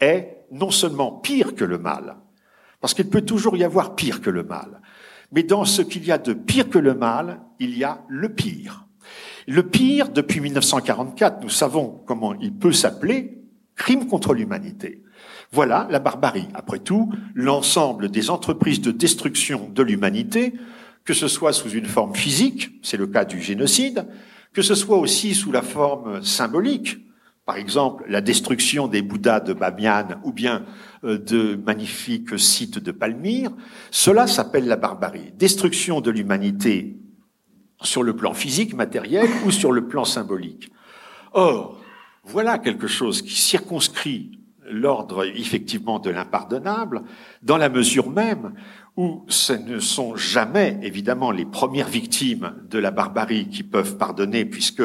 est 0.00 0.38
non 0.50 0.70
seulement 0.70 1.12
pire 1.12 1.54
que 1.54 1.64
le 1.64 1.78
mal, 1.78 2.16
parce 2.80 2.94
qu'il 2.94 3.08
peut 3.08 3.20
toujours 3.20 3.56
y 3.56 3.62
avoir 3.62 3.94
pire 3.94 4.20
que 4.20 4.30
le 4.30 4.42
mal, 4.42 4.80
mais 5.30 5.44
dans 5.44 5.64
ce 5.64 5.82
qu'il 5.82 6.04
y 6.04 6.10
a 6.10 6.18
de 6.18 6.32
pire 6.32 6.68
que 6.68 6.78
le 6.78 6.94
mal, 6.94 7.40
il 7.60 7.78
y 7.78 7.84
a 7.84 8.02
le 8.08 8.30
pire. 8.30 8.86
Le 9.50 9.64
pire, 9.64 10.10
depuis 10.10 10.38
1944, 10.38 11.42
nous 11.42 11.48
savons 11.48 12.00
comment 12.06 12.34
il 12.40 12.54
peut 12.54 12.70
s'appeler 12.70 13.36
crime 13.74 14.06
contre 14.06 14.32
l'humanité. 14.32 15.02
Voilà 15.50 15.88
la 15.90 15.98
barbarie. 15.98 16.46
Après 16.54 16.78
tout, 16.78 17.12
l'ensemble 17.34 18.12
des 18.12 18.30
entreprises 18.30 18.80
de 18.80 18.92
destruction 18.92 19.68
de 19.74 19.82
l'humanité, 19.82 20.52
que 21.04 21.14
ce 21.14 21.26
soit 21.26 21.52
sous 21.52 21.70
une 21.70 21.86
forme 21.86 22.14
physique, 22.14 22.78
c'est 22.84 22.96
le 22.96 23.08
cas 23.08 23.24
du 23.24 23.42
génocide, 23.42 24.06
que 24.52 24.62
ce 24.62 24.76
soit 24.76 24.98
aussi 24.98 25.34
sous 25.34 25.50
la 25.50 25.62
forme 25.62 26.22
symbolique, 26.22 26.98
par 27.44 27.56
exemple 27.56 28.04
la 28.08 28.20
destruction 28.20 28.86
des 28.86 29.02
Bouddhas 29.02 29.40
de 29.40 29.52
Bamiyan 29.52 30.20
ou 30.22 30.32
bien 30.32 30.64
euh, 31.02 31.18
de 31.18 31.58
magnifiques 31.66 32.38
sites 32.38 32.78
de 32.78 32.92
Palmyre, 32.92 33.50
cela 33.90 34.28
s'appelle 34.28 34.68
la 34.68 34.76
barbarie. 34.76 35.32
Destruction 35.36 36.00
de 36.00 36.12
l'humanité 36.12 37.00
sur 37.82 38.02
le 38.02 38.14
plan 38.14 38.34
physique, 38.34 38.74
matériel 38.74 39.28
ou 39.46 39.50
sur 39.50 39.72
le 39.72 39.86
plan 39.86 40.04
symbolique. 40.04 40.70
Or, 41.32 41.80
voilà 42.24 42.58
quelque 42.58 42.86
chose 42.86 43.22
qui 43.22 43.36
circonscrit 43.36 44.38
l'ordre 44.70 45.24
effectivement 45.24 45.98
de 45.98 46.10
l'impardonnable, 46.10 47.02
dans 47.42 47.56
la 47.56 47.68
mesure 47.68 48.10
même 48.10 48.52
où 48.96 49.24
ce 49.28 49.52
ne 49.52 49.78
sont 49.78 50.16
jamais 50.16 50.78
évidemment 50.82 51.30
les 51.30 51.44
premières 51.44 51.88
victimes 51.88 52.54
de 52.68 52.78
la 52.78 52.90
barbarie 52.90 53.48
qui 53.48 53.62
peuvent 53.62 53.96
pardonner, 53.96 54.44
puisque, 54.44 54.82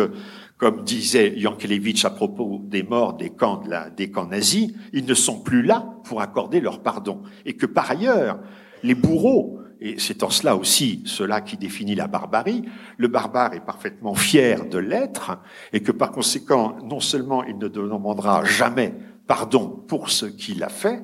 comme 0.57 0.83
disait 0.83 1.33
Yankelevitch 1.37 2.05
à 2.05 2.09
propos 2.09 2.61
des 2.63 2.83
morts 2.83 3.13
des 3.13 3.29
camps, 3.29 3.61
des 3.95 4.09
camps 4.09 4.27
nazis, 4.27 4.71
ils 4.93 5.05
ne 5.05 5.13
sont 5.13 5.39
plus 5.41 5.61
là 5.61 5.85
pour 6.05 6.21
accorder 6.21 6.61
leur 6.61 6.81
pardon, 6.81 7.21
et 7.45 7.53
que 7.53 7.65
par 7.65 7.91
ailleurs, 7.91 8.39
les 8.83 8.95
bourreaux 8.95 9.59
et 9.79 9.99
c'est 9.99 10.23
en 10.23 10.29
cela 10.29 10.55
aussi 10.55 11.03
cela 11.05 11.41
qui 11.41 11.57
définit 11.57 11.95
la 11.95 12.07
barbarie, 12.07 12.63
le 12.97 13.07
barbare 13.07 13.53
est 13.53 13.65
parfaitement 13.65 14.15
fier 14.15 14.65
de 14.67 14.77
l'être, 14.77 15.37
et 15.73 15.81
que 15.81 15.91
par 15.91 16.11
conséquent, 16.11 16.77
non 16.83 16.99
seulement 16.99 17.43
il 17.43 17.57
ne 17.57 17.67
demandera 17.67 18.43
jamais 18.45 18.93
pardon 19.27 19.67
pour 19.87 20.09
ce 20.09 20.25
qu'il 20.25 20.63
a 20.63 20.69
fait, 20.69 21.03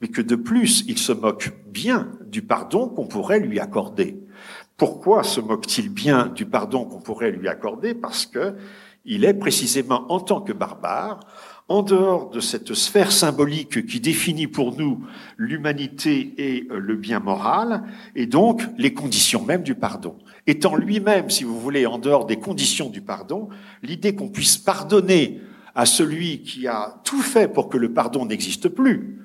mais 0.00 0.08
que 0.08 0.22
de 0.22 0.36
plus, 0.36 0.84
il 0.88 0.98
se 0.98 1.12
moque 1.12 1.52
bien 1.66 2.10
du 2.26 2.42
pardon 2.42 2.88
qu'on 2.88 3.06
pourrait 3.06 3.40
lui 3.40 3.60
accorder. 3.60 4.18
Pourquoi 4.76 5.22
se 5.22 5.40
moque-t-il 5.40 5.90
bien 5.90 6.26
du 6.28 6.46
pardon 6.46 6.86
qu'on 6.86 7.00
pourrait 7.00 7.32
lui 7.32 7.48
accorder? 7.48 7.94
Parce 7.94 8.24
que 8.24 8.54
il 9.04 9.24
est 9.24 9.34
précisément 9.34 10.10
en 10.10 10.20
tant 10.20 10.40
que 10.40 10.52
barbare 10.52 11.20
en 11.70 11.82
dehors 11.82 12.30
de 12.30 12.40
cette 12.40 12.74
sphère 12.74 13.12
symbolique 13.12 13.86
qui 13.86 14.00
définit 14.00 14.48
pour 14.48 14.76
nous 14.76 15.06
l'humanité 15.38 16.34
et 16.36 16.66
euh, 16.68 16.80
le 16.80 16.96
bien 16.96 17.20
moral, 17.20 17.84
et 18.16 18.26
donc 18.26 18.62
les 18.76 18.92
conditions 18.92 19.44
même 19.44 19.62
du 19.62 19.76
pardon. 19.76 20.18
Étant 20.48 20.74
lui-même, 20.74 21.30
si 21.30 21.44
vous 21.44 21.60
voulez, 21.60 21.86
en 21.86 21.98
dehors 21.98 22.26
des 22.26 22.40
conditions 22.40 22.90
du 22.90 23.00
pardon, 23.00 23.50
l'idée 23.84 24.16
qu'on 24.16 24.30
puisse 24.30 24.58
pardonner 24.58 25.40
à 25.76 25.86
celui 25.86 26.42
qui 26.42 26.66
a 26.66 27.00
tout 27.04 27.22
fait 27.22 27.46
pour 27.46 27.68
que 27.68 27.78
le 27.78 27.92
pardon 27.92 28.26
n'existe 28.26 28.68
plus, 28.68 29.20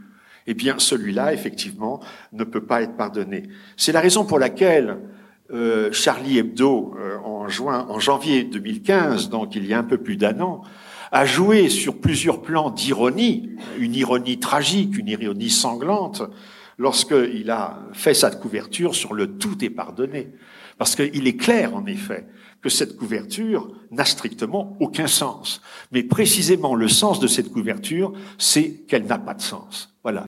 eh 0.45 0.53
bien 0.53 0.75
celui-là, 0.77 1.33
effectivement, 1.33 1.99
ne 2.31 2.43
peut 2.43 2.63
pas 2.63 2.83
être 2.83 2.95
pardonné. 2.95 3.49
C'est 3.75 3.91
la 3.91 4.01
raison 4.01 4.23
pour 4.23 4.37
laquelle 4.37 4.99
euh, 5.51 5.91
Charlie 5.91 6.37
Hebdo, 6.37 6.95
euh, 6.99 7.17
en, 7.23 7.47
juin, 7.47 7.87
en 7.89 7.99
janvier 7.99 8.43
2015, 8.43 9.29
donc 9.29 9.55
il 9.55 9.65
y 9.65 9.73
a 9.73 9.79
un 9.79 9.83
peu 9.83 9.97
plus 9.97 10.15
d'un 10.15 10.39
an, 10.41 10.61
a 11.15 11.25
joué 11.25 11.69
sur 11.69 12.01
plusieurs 12.01 12.41
plans 12.41 12.69
d'ironie, 12.69 13.51
une 13.79 13.95
ironie 13.95 14.37
tragique, 14.37 14.97
une 14.97 15.07
ironie 15.07 15.49
sanglante, 15.49 16.21
lorsqu'il 16.77 17.49
a 17.51 17.79
fait 17.93 18.13
sa 18.13 18.31
couverture 18.31 18.93
sur 18.93 19.13
le 19.13 19.37
tout 19.37 19.63
est 19.63 19.69
pardonné. 19.69 20.33
Parce 20.77 20.93
qu'il 20.93 21.25
est 21.25 21.37
clair, 21.37 21.73
en 21.73 21.85
effet, 21.85 22.27
que 22.61 22.67
cette 22.67 22.97
couverture 22.97 23.71
n'a 23.91 24.03
strictement 24.03 24.75
aucun 24.81 25.07
sens. 25.07 25.61
Mais 25.93 26.03
précisément, 26.03 26.75
le 26.75 26.89
sens 26.89 27.21
de 27.21 27.27
cette 27.27 27.49
couverture, 27.49 28.11
c'est 28.37 28.83
qu'elle 28.85 29.05
n'a 29.05 29.17
pas 29.17 29.35
de 29.35 29.41
sens. 29.41 29.95
Voilà. 30.03 30.23